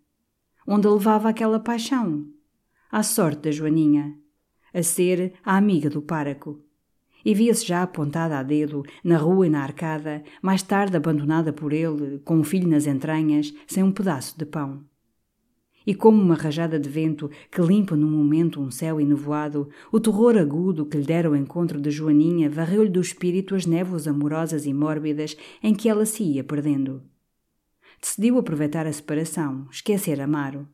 Onde 0.66 0.88
levava 0.88 1.28
aquela 1.28 1.60
paixão? 1.60 2.26
À 2.90 3.02
sorte 3.02 3.42
da 3.42 3.50
Joaninha. 3.50 4.14
A 4.72 4.82
ser 4.82 5.34
a 5.44 5.56
amiga 5.56 5.90
do 5.90 6.02
páraco. 6.02 6.60
E 7.24 7.34
via-se 7.34 7.66
já 7.66 7.82
apontada 7.82 8.38
a 8.38 8.42
dedo, 8.42 8.82
na 9.04 9.16
rua 9.16 9.46
e 9.46 9.50
na 9.50 9.62
arcada, 9.62 10.22
mais 10.40 10.62
tarde 10.62 10.96
abandonada 10.96 11.52
por 11.52 11.72
ele, 11.72 12.18
com 12.20 12.36
um 12.36 12.44
filho 12.44 12.68
nas 12.68 12.86
entranhas, 12.86 13.52
sem 13.66 13.82
um 13.82 13.92
pedaço 13.92 14.38
de 14.38 14.46
pão 14.46 14.84
e 15.88 15.94
como 15.94 16.20
uma 16.20 16.34
rajada 16.34 16.78
de 16.78 16.86
vento 16.86 17.30
que 17.50 17.62
limpa 17.62 17.96
num 17.96 18.10
momento 18.10 18.60
um 18.60 18.70
céu 18.70 19.00
enevoado, 19.00 19.70
o 19.90 19.98
terror 19.98 20.36
agudo 20.36 20.84
que 20.84 20.98
lhe 20.98 21.02
dera 21.02 21.30
o 21.30 21.34
encontro 21.34 21.80
de 21.80 21.90
Joaninha 21.90 22.50
varreu-lhe 22.50 22.90
do 22.90 23.00
espírito 23.00 23.54
as 23.54 23.64
névoas 23.64 24.06
amorosas 24.06 24.66
e 24.66 24.74
mórbidas 24.74 25.34
em 25.62 25.74
que 25.74 25.88
ela 25.88 26.04
se 26.04 26.22
ia 26.22 26.44
perdendo. 26.44 27.02
Decidiu 28.02 28.36
aproveitar 28.36 28.86
a 28.86 28.92
separação, 28.92 29.66
esquecer 29.70 30.20
Amaro. 30.20 30.68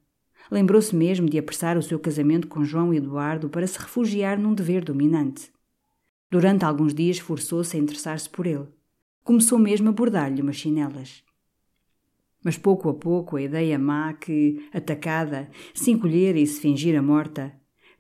Lembrou-se 0.51 0.95
mesmo 0.95 1.29
de 1.29 1.39
apressar 1.39 1.77
o 1.79 1.83
seu 1.83 1.99
casamento 1.99 2.49
com 2.49 2.65
João 2.65 2.93
Eduardo 2.93 3.49
para 3.49 3.67
se 3.67 3.79
refugiar 3.79 4.39
num 4.39 4.55
dever 4.55 4.85
dominante. 4.85 5.51
Durante 6.31 6.65
alguns 6.65 6.95
dias 6.95 7.19
forçou-se 7.19 7.77
a 7.77 7.81
interessar-se 7.81 8.29
por 8.29 8.47
ele. 8.47 8.67
Começou 9.23 9.59
mesmo 9.59 9.89
a 9.89 9.93
bordar-lhe 9.93 10.43
umas 10.43 10.57
chinelas. 10.57 11.23
Mas 12.45 12.59
pouco 12.59 12.91
a 12.91 12.95
pouco 12.95 13.37
a 13.37 13.43
ideia 13.43 13.79
má 13.79 14.13
que, 14.13 14.69
atacada, 14.73 15.51
se 15.73 15.91
encolhera 15.91 16.39
e 16.39 16.47
se 16.47 16.61
fingira 16.61 17.01
morta, 17.01 17.55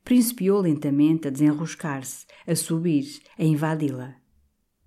principiou 0.04 0.60
lentamente 0.60 1.28
a 1.28 1.30
desenroscar-se, 1.30 2.26
a 2.46 2.54
subir, 2.54 3.22
a 3.38 3.44
invadi-la. 3.44 4.23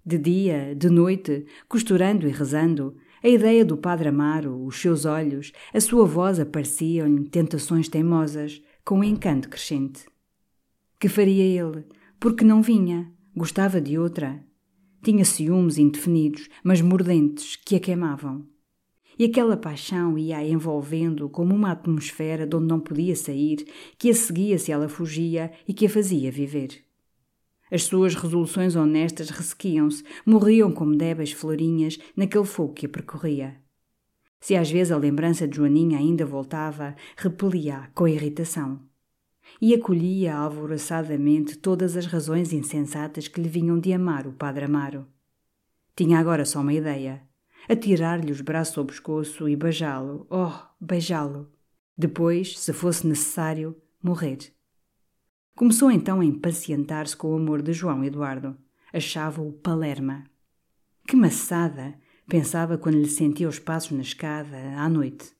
De 0.07 0.17
dia, 0.17 0.73
de 0.73 0.89
noite, 0.89 1.45
costurando 1.67 2.25
e 2.29 2.31
rezando, 2.31 2.95
a 3.21 3.27
ideia 3.27 3.65
do 3.65 3.75
Padre 3.75 4.07
Amaro, 4.07 4.65
os 4.65 4.79
seus 4.79 5.03
olhos, 5.03 5.51
a 5.73 5.81
sua 5.81 6.05
voz 6.05 6.39
apareciam-lhe 6.39 7.27
tentações 7.27 7.89
teimosas, 7.89 8.63
com 8.85 8.99
um 8.99 9.03
encanto 9.03 9.49
crescente. 9.49 10.05
Que 10.97 11.09
faria 11.09 11.43
ele? 11.43 11.83
Porque 12.21 12.45
não 12.45 12.61
vinha, 12.61 13.11
gostava 13.35 13.81
de 13.81 13.97
outra. 13.97 14.41
Tinha 15.03 15.25
ciúmes 15.25 15.77
indefinidos, 15.77 16.47
mas 16.63 16.79
mordentes, 16.79 17.57
que 17.57 17.75
a 17.75 17.79
queimavam 17.81 18.47
e 19.19 19.25
aquela 19.25 19.57
paixão 19.57 20.17
ia-a 20.17 20.47
envolvendo 20.47 21.27
como 21.27 21.53
uma 21.53 21.71
atmosfera 21.71 22.45
de 22.45 22.55
onde 22.55 22.67
não 22.67 22.79
podia 22.79 23.15
sair, 23.15 23.65
que 23.97 24.11
a 24.11 24.13
seguia 24.13 24.59
se 24.59 24.71
ela 24.71 24.87
fugia 24.87 25.51
e 25.67 25.73
que 25.73 25.87
a 25.87 25.89
fazia 25.89 26.31
viver. 26.31 26.86
As 27.71 27.83
suas 27.83 28.15
resoluções 28.15 28.75
honestas 28.75 29.29
ressequiam-se, 29.29 30.03
morriam 30.25 30.71
como 30.71 30.95
débeis 30.95 31.31
florinhas 31.31 31.97
naquele 32.15 32.45
fogo 32.45 32.73
que 32.73 32.85
a 32.85 32.89
percorria. 32.89 33.55
Se 34.39 34.55
às 34.55 34.69
vezes 34.69 34.91
a 34.91 34.97
lembrança 34.97 35.47
de 35.47 35.57
Joaninha 35.57 35.97
ainda 35.97 36.25
voltava, 36.25 36.95
repelia 37.15 37.89
com 37.93 38.07
irritação. 38.07 38.79
E 39.61 39.73
acolhia 39.73 40.35
alvoroçadamente 40.35 41.57
todas 41.57 41.97
as 41.97 42.05
razões 42.05 42.53
insensatas 42.53 43.27
que 43.27 43.41
lhe 43.41 43.49
vinham 43.49 43.79
de 43.79 43.93
amar 43.93 44.27
o 44.27 44.33
Padre 44.33 44.65
Amaro. 44.65 45.07
Tinha 45.95 46.19
agora 46.19 46.45
só 46.45 46.59
uma 46.59 46.73
ideia 46.73 47.27
atirar-lhe 47.67 48.31
os 48.31 48.41
braços 48.41 48.77
ao 48.77 48.85
pescoço 48.85 49.47
e 49.47 49.55
beijá-lo, 49.55 50.25
oh, 50.29 50.53
beijá-lo. 50.79 51.51
Depois, 51.97 52.57
se 52.57 52.71
fosse 52.71 53.05
necessário, 53.05 53.75
morrer. 54.01 54.37
Começou 55.57 55.89
então 55.89 56.19
a 56.19 56.25
impacientar-se 56.25 57.17
com 57.17 57.29
o 57.29 57.35
amor 57.35 57.63
de 57.63 57.73
João 57.73 58.05
Eduardo. 58.05 58.55
Achava-o 58.93 59.51
palerma. 59.51 60.23
Que 61.07 61.15
maçada! 61.15 61.95
pensava 62.29 62.77
quando 62.77 62.99
lhe 62.99 63.07
sentia 63.07 63.49
os 63.49 63.57
passos 63.57 63.89
na 63.89 64.03
escada, 64.03 64.55
à 64.77 64.87
noite. 64.87 65.31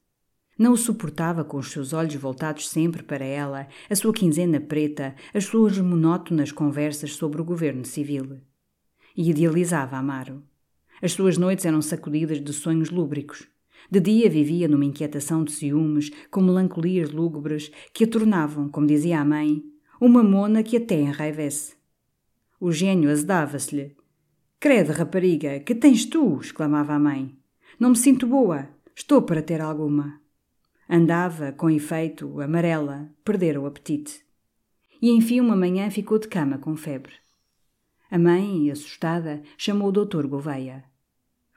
Não 0.57 0.73
o 0.73 0.77
suportava 0.77 1.43
com 1.43 1.57
os 1.57 1.69
seus 1.69 1.93
olhos 1.93 2.15
voltados 2.15 2.67
sempre 2.67 3.03
para 3.03 3.23
ela, 3.23 3.67
a 3.87 3.95
sua 3.95 4.11
quinzena 4.11 4.59
preta, 4.59 5.13
as 5.35 5.45
suas 5.45 5.77
monótonas 5.77 6.51
conversas 6.51 7.13
sobre 7.13 7.39
o 7.39 7.45
governo 7.45 7.85
civil. 7.85 8.39
E 9.15 9.29
idealizava 9.29 9.97
Amaro. 9.97 10.41
As 10.99 11.11
suas 11.11 11.37
noites 11.37 11.63
eram 11.63 11.79
sacudidas 11.79 12.43
de 12.43 12.53
sonhos 12.53 12.89
lúbricos. 12.89 13.47
De 13.91 13.99
dia 13.99 14.27
vivia 14.31 14.67
numa 14.67 14.85
inquietação 14.85 15.43
de 15.43 15.51
ciúmes, 15.51 16.09
com 16.31 16.41
melancolias 16.41 17.11
lúgubres 17.11 17.71
que 17.93 18.03
a 18.03 18.07
tornavam, 18.07 18.67
como 18.67 18.87
dizia 18.87 19.21
a 19.21 19.25
mãe, 19.25 19.63
uma 19.99 20.23
mona 20.23 20.61
que 20.61 20.77
até 20.77 20.99
enraivece. 20.99 21.75
O 22.59 22.71
gênio 22.71 23.09
azedava-se-lhe. 23.09 23.95
Crede, 24.59 24.91
rapariga, 24.91 25.59
que 25.59 25.75
tens 25.75 26.05
tu? 26.05 26.39
exclamava 26.39 26.93
a 26.93 26.99
mãe. 26.99 27.35
Não 27.79 27.89
me 27.89 27.95
sinto 27.95 28.27
boa. 28.27 28.69
Estou 28.95 29.21
para 29.21 29.41
ter 29.41 29.61
alguma. 29.61 30.19
Andava, 30.89 31.51
com 31.51 31.69
efeito, 31.69 32.39
amarela, 32.41 33.09
perdera 33.23 33.59
o 33.59 33.65
apetite. 33.65 34.25
E 35.01 35.11
enfim 35.11 35.39
uma 35.39 35.55
manhã 35.55 35.89
ficou 35.91 36.17
de 36.17 36.27
cama 36.27 36.57
com 36.57 36.75
febre. 36.75 37.13
A 38.09 38.17
mãe, 38.17 38.71
assustada, 38.71 39.41
chamou 39.57 39.89
o 39.89 39.91
doutor 39.91 40.25
Gouveia. 40.27 40.85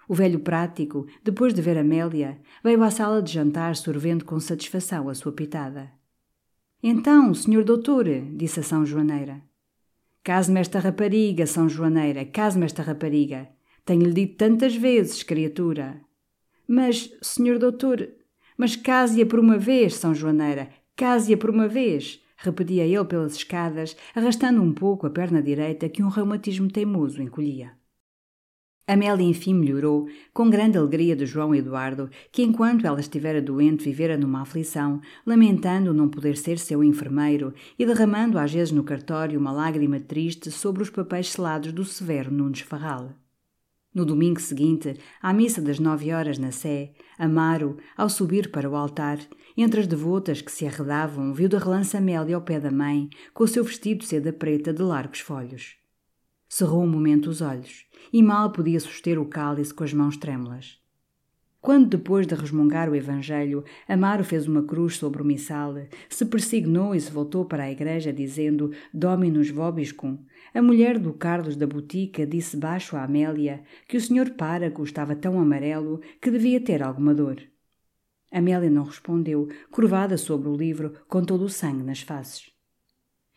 O 0.09 0.15
velho 0.15 0.41
prático, 0.41 1.07
depois 1.23 1.55
de 1.55 1.63
ver 1.63 1.79
Amélia, 1.79 2.41
veio 2.65 2.83
à 2.83 2.91
sala 2.91 3.23
de 3.23 3.33
jantar 3.33 3.77
sorvendo 3.77 4.25
com 4.25 4.41
satisfação 4.41 5.09
a 5.09 5.15
sua 5.15 5.33
pitada. 5.33 6.00
Então, 6.83 7.35
senhor 7.35 7.65
doutor, 7.65 8.07
disse 8.35 8.61
a 8.61 8.63
São 8.63 8.87
Joaneira. 8.87 9.43
Case-me 10.25 10.61
esta 10.61 10.79
rapariga, 10.79 11.47
São 11.47 11.69
Joaneira, 11.69 12.25
case-me 12.25 12.65
esta 12.65 12.83
rapariga. 12.83 13.49
Tenho-lhe 13.85 14.13
dito 14.13 14.37
tantas 14.37 14.75
vezes, 14.75 15.23
criatura. 15.23 16.01
Mas, 16.67 17.11
senhor 17.23 17.59
doutor, 17.59 18.09
mas 18.57 18.77
case-a 18.77 19.27
por 19.27 19.41
uma 19.41 19.59
vez, 19.59 19.95
São 19.95 20.15
Joaneira, 20.15 20.71
case-a 20.97 21.37
por 21.37 21.51
uma 21.51 21.69
vez 21.69 22.21
repetia 22.43 22.87
ele 22.87 23.05
pelas 23.05 23.35
escadas, 23.35 23.97
arrastando 24.15 24.63
um 24.63 24.73
pouco 24.73 25.07
a 25.07 25.11
perna 25.11 25.43
direita 25.43 25.89
que 25.89 26.03
um 26.03 26.09
reumatismo 26.09 26.71
teimoso 26.71 27.23
encolhia. 27.23 27.73
Amélia 28.93 29.25
enfim 29.25 29.55
melhorou, 29.55 30.09
com 30.35 30.51
grande 30.51 30.77
alegria 30.77 31.15
de 31.15 31.25
João 31.25 31.55
Eduardo, 31.55 32.11
que 32.33 32.43
enquanto 32.43 32.85
ela 32.85 32.99
estivera 32.99 33.41
doente 33.41 33.85
vivera 33.85 34.19
numa 34.19 34.43
aflição, 34.43 35.01
lamentando 35.25 35.95
não 35.95 36.09
poder 36.09 36.37
ser 36.37 36.59
seu 36.59 36.83
enfermeiro 36.83 37.55
e 37.79 37.87
derramando 37.87 38.37
às 38.37 38.53
vezes 38.53 38.73
no 38.73 38.83
cartório 38.83 39.39
uma 39.39 39.53
lágrima 39.53 40.01
triste 40.01 40.51
sobre 40.51 40.83
os 40.83 40.91
papéis 40.91 41.31
selados 41.31 41.73
do 41.73 41.85
severo 41.85 42.33
Nunes 42.33 42.63
Farral. 42.63 43.13
No 43.95 44.05
domingo 44.05 44.41
seguinte, 44.41 44.97
à 45.23 45.33
missa 45.33 45.63
das 45.63 45.79
nove 45.79 46.13
horas 46.13 46.39
na 46.39 46.51
Sé, 46.51 46.93
Amaro, 47.17 47.77
ao 47.97 48.09
subir 48.09 48.51
para 48.51 48.69
o 48.69 48.75
altar, 48.75 49.19
entre 49.57 49.81
as 49.81 49.87
devotas 49.87 50.41
que 50.41 50.51
se 50.51 50.67
arredavam, 50.67 51.33
viu 51.33 51.49
de 51.49 51.57
relance 51.57 51.97
Amélia 51.97 52.35
ao 52.35 52.43
pé 52.43 52.59
da 52.59 52.73
mãe, 52.73 53.09
com 53.33 53.45
o 53.45 53.49
seu 53.49 53.63
vestido 53.63 54.05
seda 54.05 54.33
preta 54.33 54.73
de 54.73 54.83
largos 54.83 55.21
folhos. 55.21 55.80
Cerrou 56.53 56.83
um 56.83 56.89
momento 56.89 57.31
os 57.31 57.41
olhos, 57.41 57.87
e 58.13 58.21
mal 58.25 58.51
podia 58.51 58.81
suster 58.81 59.21
o 59.21 59.25
cálice 59.25 59.73
com 59.73 59.85
as 59.85 59.95
mãos 59.95 60.17
trêmulas. 60.17 60.81
Quando, 61.61 61.91
depois 61.91 62.27
de 62.27 62.35
resmungar 62.35 62.91
o 62.91 62.97
Evangelho, 62.97 63.63
Amaro 63.87 64.25
fez 64.25 64.49
uma 64.49 64.65
cruz 64.65 64.97
sobre 64.97 65.23
o 65.23 65.25
missal, 65.25 65.75
se 66.09 66.27
persignou 66.27 66.93
e 66.93 67.01
se 67.01 67.13
voltou 67.13 67.45
para 67.45 67.63
a 67.63 67.71
igreja, 67.71 68.13
dizendo 68.13 68.73
Dominus 68.93 69.49
vobiscum, 69.49 70.19
a 70.53 70.61
mulher 70.61 70.99
do 70.99 71.13
Carlos 71.13 71.55
da 71.55 71.69
Botica 71.69 72.27
disse 72.27 72.57
baixo 72.57 72.97
a 72.97 73.05
Amélia 73.05 73.63
que 73.87 73.97
o 73.97 74.01
senhor 74.01 74.31
Párago 74.31 74.83
estava 74.83 75.15
tão 75.15 75.39
amarelo 75.39 76.01
que 76.21 76.33
devia 76.33 76.61
ter 76.61 76.83
alguma 76.83 77.15
dor. 77.15 77.41
Amélia 78.33 78.69
não 78.69 78.83
respondeu, 78.83 79.47
curvada 79.71 80.17
sobre 80.19 80.49
o 80.49 80.57
livro, 80.57 80.95
com 81.07 81.25
todo 81.25 81.45
o 81.45 81.49
sangue 81.49 81.85
nas 81.85 82.01
faces. 82.01 82.50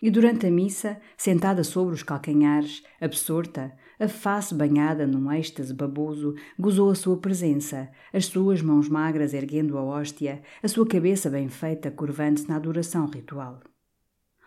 E 0.04 0.12
durante 0.12 0.46
a 0.46 0.52
missa, 0.52 1.00
sentada 1.16 1.64
sobre 1.64 1.94
os 1.96 2.04
calcanhares, 2.04 2.84
absorta, 3.00 3.74
a 3.98 4.06
face 4.10 4.54
banhada 4.54 5.08
num 5.08 5.32
êxtase 5.32 5.74
baboso, 5.74 6.36
gozou 6.60 6.90
a 6.90 6.96
sua 6.96 7.16
presença, 7.16 7.90
as 8.12 8.26
suas 8.26 8.62
mãos 8.62 8.90
magras 8.90 9.34
erguendo 9.34 9.78
a 9.78 9.82
hóstia, 9.82 10.42
a 10.62 10.68
sua 10.68 10.86
cabeça 10.86 11.30
bem 11.30 11.48
feita 11.48 11.90
curvando-se 11.90 12.50
na 12.50 12.58
adoração 12.58 13.06
ritual. 13.06 13.62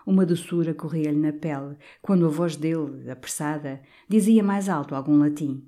Uma 0.07 0.26
doçura 0.26 0.74
corria-lhe 0.74 1.18
na 1.18 1.33
pele, 1.33 1.78
quando 2.03 2.26
a 2.26 2.28
voz 2.28 2.55
dele, 2.55 3.11
apressada, 3.11 3.81
dizia 4.07 4.43
mais 4.43 4.68
alto 4.68 4.95
algum 4.95 5.16
latim. 5.18 5.66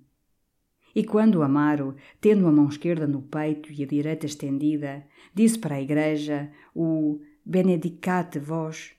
E 0.94 1.02
quando 1.02 1.42
Amaro, 1.42 1.96
tendo 2.20 2.46
a 2.46 2.52
mão 2.52 2.68
esquerda 2.68 3.06
no 3.06 3.22
peito 3.22 3.72
e 3.72 3.82
a 3.82 3.86
direita 3.86 4.26
estendida, 4.26 5.06
disse 5.34 5.58
para 5.58 5.76
a 5.76 5.80
igreja 5.80 6.50
o 6.74 7.22
Benedicate 7.42 8.38
vos, 8.38 8.97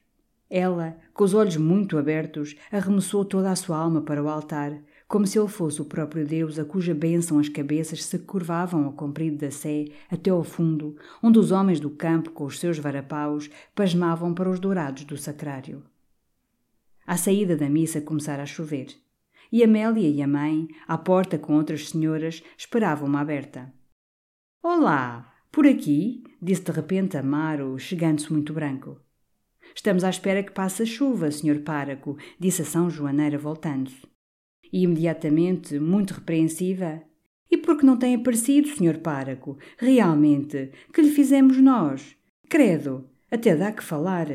ela, 0.50 0.98
com 1.14 1.24
os 1.24 1.34
olhos 1.34 1.58
muito 1.58 1.98
abertos, 1.98 2.56
arremessou 2.72 3.24
toda 3.24 3.52
a 3.52 3.56
sua 3.56 3.78
alma 3.78 4.02
para 4.02 4.24
o 4.24 4.28
altar, 4.28 4.82
como 5.08 5.28
se 5.28 5.38
ele 5.38 5.48
fosse 5.48 5.82
o 5.82 5.86
próprio 5.86 6.26
Deus 6.26 6.58
a 6.58 6.66
cuja 6.66 6.94
bênção 6.94 7.40
as 7.40 7.50
cabeças 7.50 8.04
se 8.04 8.18
curvavam 8.20 8.86
ao 8.86 8.94
comprido 8.94 9.38
da 9.38 9.52
sé 9.52 9.86
até 10.10 10.32
ao 10.32 10.44
fundo, 10.44 10.96
onde 11.22 11.38
os 11.38 11.52
homens 11.52 11.80
do 11.80 11.90
campo, 11.90 12.32
com 12.32 12.46
os 12.46 12.60
seus 12.60 12.80
varapaus, 12.80 13.50
pasmavam 13.76 14.34
para 14.34 14.50
os 14.50 14.60
dourados 14.60 15.04
do 15.04 15.18
sacrário. 15.18 15.84
À 17.06 17.16
saída 17.18 17.56
da 17.56 17.70
missa 17.70 18.02
começara 18.02 18.44
a 18.44 18.48
chover, 18.48 18.88
e 19.52 19.64
Amélia 19.64 20.10
e 20.10 20.22
a 20.22 20.28
mãe, 20.28 20.68
à 20.88 20.98
porta 20.98 21.38
com 21.38 21.56
outras 21.56 21.90
senhoras, 21.90 22.44
esperavam-me 22.58 23.18
aberta. 23.18 23.72
Olá! 24.62 25.34
Por 25.52 25.66
aqui? 25.66 26.24
disse 26.40 26.62
de 26.62 26.72
repente 26.72 27.18
Amaro, 27.18 27.78
chegando-se 27.80 28.32
muito 28.32 28.54
branco. 28.54 29.00
Estamos 29.80 30.04
à 30.04 30.10
espera 30.10 30.44
que 30.44 30.52
passe 30.52 30.84
a 30.84 30.86
chuva, 30.86 31.32
senhor 31.32 31.60
páraco, 31.62 32.18
disse 32.38 32.64
a 32.64 32.66
São 32.66 32.90
Joaneira 32.90 33.38
voltando-se. 33.38 34.06
E 34.74 34.84
imediatamente, 34.84 35.80
muito 35.80 36.16
repreensiva, 36.16 37.02
e 37.50 37.56
por 37.56 37.78
que 37.78 37.86
não 37.86 37.96
tem 37.96 38.14
aparecido, 38.14 38.68
senhor 38.68 38.98
páraco? 38.98 39.58
Realmente, 39.78 40.70
que 40.94 41.02
lhe 41.02 41.10
fizemos 41.10 41.62
nós? 41.62 42.14
Credo, 42.50 43.10
até 43.32 43.56
dá 43.56 43.72
que 43.72 43.82
falar. 43.82 44.28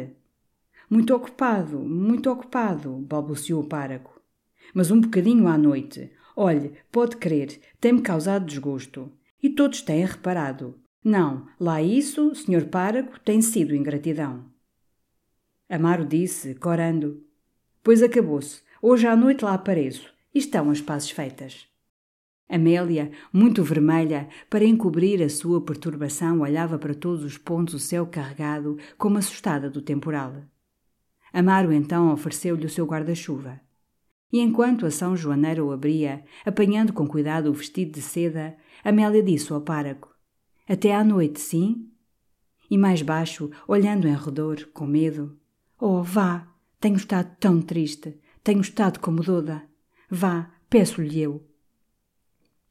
Muito 0.88 1.14
ocupado, 1.14 1.78
muito 1.78 2.30
ocupado, 2.30 2.96
balbuciou 3.06 3.62
o 3.62 3.68
páraco. 3.68 4.18
Mas 4.72 4.90
um 4.90 4.98
bocadinho 4.98 5.46
à 5.46 5.58
noite. 5.58 6.10
Olhe, 6.34 6.72
pode 6.90 7.18
crer, 7.18 7.60
tem-me 7.78 8.00
causado 8.00 8.46
desgosto. 8.46 9.12
E 9.42 9.50
todos 9.50 9.82
têm 9.82 10.06
reparado. 10.06 10.80
Não, 11.04 11.46
lá 11.60 11.82
isso, 11.82 12.34
senhor 12.34 12.64
páraco, 12.64 13.20
tem 13.20 13.42
sido 13.42 13.76
ingratidão. 13.76 14.53
Amaro 15.74 16.04
disse, 16.04 16.54
corando. 16.54 17.20
Pois 17.82 18.00
acabou-se. 18.00 18.62
Hoje 18.80 19.08
à 19.08 19.16
noite 19.16 19.44
lá 19.44 19.54
apareço. 19.54 20.08
Estão 20.32 20.70
as 20.70 20.80
pazes 20.80 21.10
feitas. 21.10 21.66
Amélia, 22.48 23.10
muito 23.32 23.60
vermelha, 23.64 24.28
para 24.48 24.64
encobrir 24.64 25.20
a 25.20 25.28
sua 25.28 25.60
perturbação, 25.60 26.42
olhava 26.42 26.78
para 26.78 26.94
todos 26.94 27.24
os 27.24 27.36
pontos 27.36 27.74
o 27.74 27.80
céu 27.80 28.06
carregado, 28.06 28.78
como 28.96 29.18
assustada 29.18 29.68
do 29.68 29.82
temporal. 29.82 30.44
Amaro 31.32 31.72
então 31.72 32.12
ofereceu-lhe 32.12 32.66
o 32.66 32.70
seu 32.70 32.86
guarda-chuva. 32.86 33.60
E 34.32 34.38
enquanto 34.38 34.86
a 34.86 34.92
São 34.92 35.16
Joaneira 35.16 35.64
o 35.64 35.72
abria, 35.72 36.24
apanhando 36.46 36.92
com 36.92 37.04
cuidado 37.04 37.50
o 37.50 37.52
vestido 37.52 37.90
de 37.90 38.00
seda, 38.00 38.56
Amélia 38.84 39.24
disse 39.24 39.52
ao 39.52 39.60
páraco: 39.60 40.14
Até 40.68 40.94
à 40.94 41.02
noite, 41.02 41.40
sim? 41.40 41.90
E 42.70 42.78
mais 42.78 43.02
baixo, 43.02 43.50
olhando 43.66 44.06
em 44.06 44.14
redor, 44.14 44.68
com 44.72 44.86
medo: 44.86 45.36
Oh, 45.86 46.02
vá! 46.02 46.48
Tenho 46.80 46.96
estado 46.96 47.36
tão 47.38 47.60
triste, 47.60 48.18
tenho 48.42 48.62
estado 48.62 48.98
como 49.00 49.22
Doda. 49.22 49.64
Vá, 50.08 50.50
peço-lhe 50.70 51.20
eu. 51.20 51.46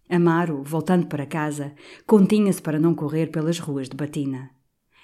Amaro, 0.09 0.63
voltando 0.63 1.05
para 1.05 1.27
casa, 1.27 1.75
continha-se 2.07 2.59
para 2.59 2.79
não 2.79 2.95
correr 2.95 3.27
pelas 3.27 3.59
ruas 3.59 3.87
de 3.87 3.95
Batina. 3.95 4.49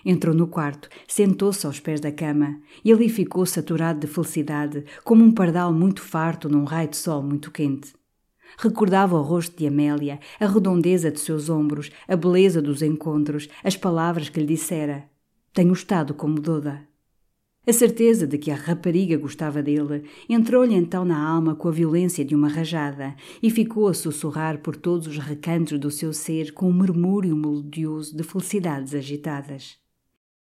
Entrou 0.04 0.34
no 0.34 0.48
quarto, 0.48 0.90
sentou-se 1.08 1.68
aos 1.68 1.80
pés 1.80 2.00
da 2.02 2.12
cama 2.12 2.60
e 2.84 2.92
ali 2.92 3.10
ficou 3.10 3.46
saturado 3.46 4.00
de 4.00 4.08
felicidade, 4.08 4.86
como 5.04 5.24
um 5.24 5.32
pardal 5.32 5.72
muito 5.72 6.02
farto 6.02 6.50
num 6.50 6.64
raio 6.64 6.90
de 6.90 6.98
sol 6.98 7.22
muito 7.22 7.52
quente. 7.52 7.94
Recordava 8.58 9.20
o 9.20 9.22
rosto 9.22 9.56
de 9.56 9.68
Amélia, 9.68 10.20
a 10.40 10.48
redondeza 10.48 11.12
de 11.12 11.20
seus 11.20 11.48
ombros, 11.48 11.92
a 12.08 12.16
beleza 12.16 12.60
dos 12.60 12.82
encontros, 12.82 13.48
as 13.64 13.78
palavras 13.78 14.30
que 14.30 14.40
lhe 14.40 14.48
dissera. 14.48 15.08
Tenho 15.54 15.74
estado 15.74 16.16
como 16.16 16.42
Doda. 16.42 16.89
A 17.70 17.72
certeza 17.72 18.26
de 18.26 18.36
que 18.40 18.50
a 18.50 18.56
rapariga 18.56 19.16
gostava 19.16 19.62
dele 19.62 20.04
entrou-lhe 20.28 20.74
então 20.74 21.06
na 21.06 21.24
alma 21.24 21.54
com 21.54 21.68
a 21.68 21.72
violência 21.72 22.26
de 22.26 22.34
uma 22.34 22.48
rajada 22.48 23.16
e 23.44 23.52
ficou 23.52 23.88
a 23.88 23.94
sussurrar 23.94 24.58
por 24.58 24.76
todos 24.76 25.06
os 25.06 25.20
recantos 25.20 25.78
do 25.78 25.92
seu 25.92 26.12
ser 26.12 26.52
com 26.52 26.68
um 26.68 26.74
murmúrio 26.74 27.36
melodioso 27.36 28.18
de 28.18 28.24
felicidades 28.24 28.96
agitadas. 28.96 29.78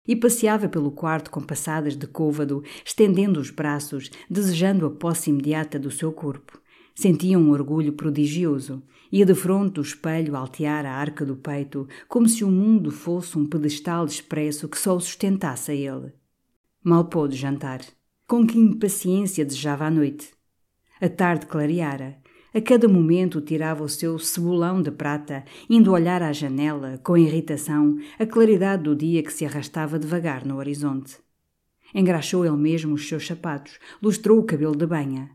E 0.08 0.16
passeava 0.16 0.70
pelo 0.70 0.92
quarto 0.92 1.30
com 1.30 1.42
passadas 1.42 1.98
de 1.98 2.08
côvado, 2.08 2.64
estendendo 2.86 3.42
os 3.42 3.50
braços, 3.50 4.10
desejando 4.30 4.86
a 4.86 4.90
posse 4.90 5.30
imediata 5.30 5.78
do 5.78 5.92
seu 5.92 6.14
corpo. 6.14 6.58
Sentia 6.96 7.38
um 7.38 7.50
orgulho 7.50 7.92
prodigioso. 7.92 8.82
Ia 9.12 9.26
de 9.26 9.36
fronte 9.36 9.74
do 9.74 9.82
espelho 9.82 10.38
altear 10.38 10.86
a 10.86 10.94
arca 10.94 11.26
do 11.26 11.36
peito, 11.36 11.86
como 12.08 12.30
se 12.30 12.46
o 12.46 12.50
mundo 12.50 12.90
fosse 12.92 13.38
um 13.38 13.46
pedestal 13.46 14.06
expresso 14.06 14.70
que 14.70 14.80
só 14.80 14.96
o 14.96 15.02
sustentasse 15.02 15.70
a 15.72 15.76
ele. 15.76 16.14
Mal 16.82 17.06
pôde 17.06 17.36
jantar. 17.36 17.82
Com 18.26 18.48
que 18.48 18.58
impaciência 18.58 19.44
desejava 19.44 19.86
a 19.86 19.92
noite. 19.92 20.32
A 21.02 21.10
tarde 21.10 21.46
clareara. 21.46 22.18
A 22.54 22.62
cada 22.62 22.88
momento 22.88 23.42
tirava 23.42 23.84
o 23.84 23.90
seu 23.90 24.18
cebolão 24.18 24.82
de 24.82 24.90
prata, 24.90 25.44
indo 25.70 25.92
olhar 25.92 26.24
à 26.24 26.32
janela, 26.32 26.98
com 27.04 27.18
irritação, 27.18 27.98
a 28.18 28.26
claridade 28.26 28.84
do 28.84 28.96
dia 28.96 29.22
que 29.22 29.34
se 29.34 29.46
arrastava 29.46 30.00
devagar 30.00 30.46
no 30.46 30.58
horizonte. 30.58 31.18
Engraxou 31.94 32.46
ele 32.46 32.56
mesmo 32.56 32.96
os 32.96 33.08
seus 33.08 33.28
sapatos, 33.28 33.78
lustrou 34.02 34.40
o 34.40 34.46
cabelo 34.46 34.76
de 34.76 34.88
banha. 34.88 35.32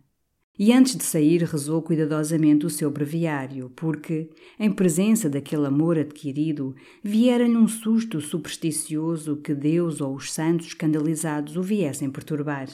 E 0.56 0.72
antes 0.72 0.94
de 0.94 1.02
sair, 1.02 1.42
rezou 1.42 1.82
cuidadosamente 1.82 2.64
o 2.64 2.70
seu 2.70 2.88
breviário, 2.88 3.72
porque, 3.74 4.30
em 4.58 4.70
presença 4.70 5.28
daquele 5.28 5.66
amor 5.66 5.98
adquirido, 5.98 6.76
viera-lhe 7.02 7.56
um 7.56 7.66
susto 7.66 8.20
supersticioso 8.20 9.36
que 9.38 9.52
Deus 9.52 10.00
ou 10.00 10.14
os 10.14 10.32
santos 10.32 10.68
escandalizados 10.68 11.56
o 11.56 11.62
viessem 11.62 12.08
perturbar. 12.08 12.68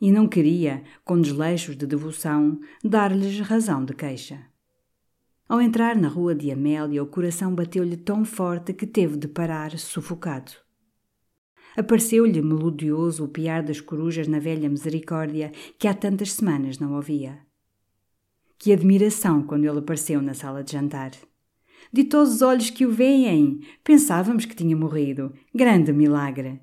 E 0.00 0.10
não 0.10 0.26
queria, 0.26 0.82
com 1.04 1.20
desleixos 1.20 1.76
de 1.76 1.86
devoção, 1.86 2.58
dar-lhes 2.82 3.40
razão 3.40 3.84
de 3.84 3.92
queixa. 3.92 4.40
Ao 5.46 5.60
entrar 5.60 5.96
na 5.96 6.08
rua 6.08 6.34
de 6.34 6.50
Amélia, 6.50 7.02
o 7.02 7.06
coração 7.06 7.54
bateu-lhe 7.54 7.98
tão 7.98 8.24
forte 8.24 8.72
que 8.72 8.86
teve 8.86 9.18
de 9.18 9.28
parar, 9.28 9.78
sufocado. 9.78 10.52
Apareceu-lhe 11.76 12.42
melodioso 12.42 13.24
o 13.24 13.28
piar 13.28 13.62
das 13.62 13.80
corujas 13.80 14.28
na 14.28 14.38
velha 14.38 14.68
misericórdia 14.68 15.50
que 15.78 15.88
há 15.88 15.94
tantas 15.94 16.32
semanas 16.32 16.78
não 16.78 16.94
ouvia. 16.94 17.38
Que 18.58 18.72
admiração 18.72 19.42
quando 19.42 19.64
ele 19.64 19.78
apareceu 19.78 20.20
na 20.22 20.34
sala 20.34 20.62
de 20.62 20.72
jantar. 20.72 21.12
Ditosos 21.92 22.42
olhos 22.42 22.70
que 22.70 22.86
o 22.86 22.90
veem! 22.90 23.60
Pensávamos 23.82 24.44
que 24.44 24.54
tinha 24.54 24.76
morrido. 24.76 25.32
Grande 25.54 25.92
milagre! 25.92 26.60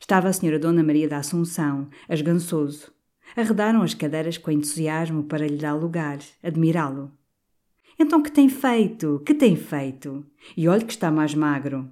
Estava 0.00 0.28
a 0.28 0.32
senhora 0.32 0.58
Dona 0.58 0.82
Maria 0.82 1.08
da 1.08 1.18
Assunção, 1.18 1.88
esgançoso. 2.08 2.92
Arredaram 3.34 3.82
as 3.82 3.94
cadeiras 3.94 4.38
com 4.38 4.50
entusiasmo 4.50 5.24
para 5.24 5.46
lhe 5.46 5.56
dar 5.56 5.74
lugar, 5.74 6.18
admirá-lo. 6.42 7.10
Então 7.98 8.22
que 8.22 8.30
tem 8.30 8.48
feito? 8.48 9.22
Que 9.24 9.34
tem 9.34 9.56
feito? 9.56 10.24
E 10.56 10.68
olhe 10.68 10.84
que 10.84 10.92
está 10.92 11.10
mais 11.10 11.34
magro. 11.34 11.88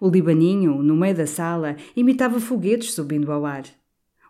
O 0.00 0.08
libaninho, 0.08 0.82
no 0.82 0.96
meio 0.96 1.14
da 1.14 1.26
sala, 1.26 1.76
imitava 1.96 2.38
foguetes 2.38 2.92
subindo 2.92 3.32
ao 3.32 3.44
ar. 3.44 3.64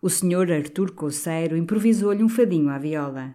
O 0.00 0.08
senhor 0.08 0.50
Artur 0.50 0.92
Coceiro 0.92 1.56
improvisou-lhe 1.56 2.22
um 2.22 2.28
fadinho 2.28 2.70
à 2.70 2.78
viola. 2.78 3.34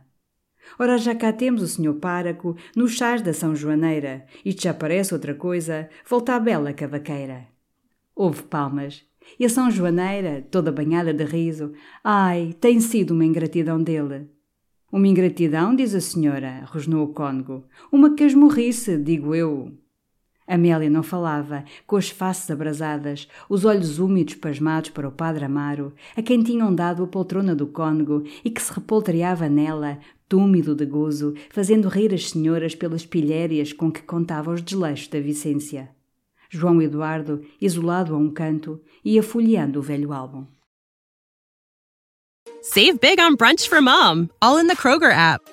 Ora, 0.79 0.97
já 0.97 1.13
cá 1.13 1.31
temos 1.31 1.61
o 1.61 1.67
senhor 1.67 1.95
páraco 1.95 2.55
nos 2.75 2.93
chás 2.93 3.21
da 3.21 3.33
São 3.33 3.55
Joaneira. 3.55 4.25
Isto 4.45 4.63
já 4.63 4.73
parece 4.73 5.13
outra 5.13 5.35
coisa. 5.35 5.89
Volta 6.07 6.35
à 6.35 6.39
bela 6.39 6.73
cavaqueira. 6.73 7.47
Houve 8.15 8.43
palmas. 8.43 9.03
E 9.39 9.45
a 9.45 9.49
São 9.49 9.69
Joaneira, 9.69 10.45
toda 10.49 10.71
banhada 10.71 11.13
de 11.13 11.23
riso, 11.23 11.73
ai, 12.03 12.55
tem 12.59 12.79
sido 12.79 13.11
uma 13.11 13.25
ingratidão 13.25 13.81
dele. 13.81 14.29
Uma 14.91 15.07
ingratidão, 15.07 15.75
diz 15.75 15.95
a 15.95 16.01
senhora, 16.01 16.65
rosnou 16.65 17.05
o 17.05 17.13
cônego. 17.13 17.65
Uma 17.91 18.15
casmurrice, 18.15 18.97
digo 18.97 19.33
eu. 19.33 19.71
Amélia 20.47 20.89
não 20.89 21.03
falava, 21.03 21.63
com 21.87 21.95
as 21.95 22.09
faces 22.09 22.49
abrasadas, 22.51 23.27
os 23.49 23.65
olhos 23.65 23.99
úmidos 23.99 24.35
pasmados 24.35 24.89
para 24.89 25.07
o 25.07 25.11
padre 25.11 25.45
Amaro, 25.45 25.93
a 26.15 26.21
quem 26.21 26.43
tinham 26.43 26.73
dado 26.73 27.03
a 27.03 27.07
poltrona 27.07 27.55
do 27.55 27.67
cônego 27.67 28.23
e 28.43 28.49
que 28.49 28.61
se 28.61 28.73
repoltreava 28.73 29.47
nela, 29.47 29.99
túmido 30.27 30.75
de 30.75 30.85
gozo, 30.85 31.33
fazendo 31.49 31.87
rir 31.87 32.13
as 32.13 32.29
senhoras 32.29 32.75
pelas 32.75 33.05
pilhérias 33.05 33.71
com 33.71 33.91
que 33.91 34.01
contava 34.01 34.51
os 34.51 34.61
desleixos 34.61 35.07
da 35.07 35.19
Vicência. 35.19 35.89
João 36.49 36.81
Eduardo, 36.81 37.43
isolado 37.59 38.13
a 38.13 38.17
um 38.17 38.29
canto, 38.29 38.81
ia 39.03 39.23
folheando 39.23 39.79
o 39.79 39.81
velho 39.81 40.13
álbum. 40.13 40.45
Save 42.61 42.97
big 42.99 43.19
on 43.19 43.35
brunch 43.35 43.67
for 43.67 43.81
mom, 43.81 44.29
all 44.41 44.57
in 44.57 44.67
the 44.67 44.75
Kroger 44.75 45.11
app. 45.11 45.52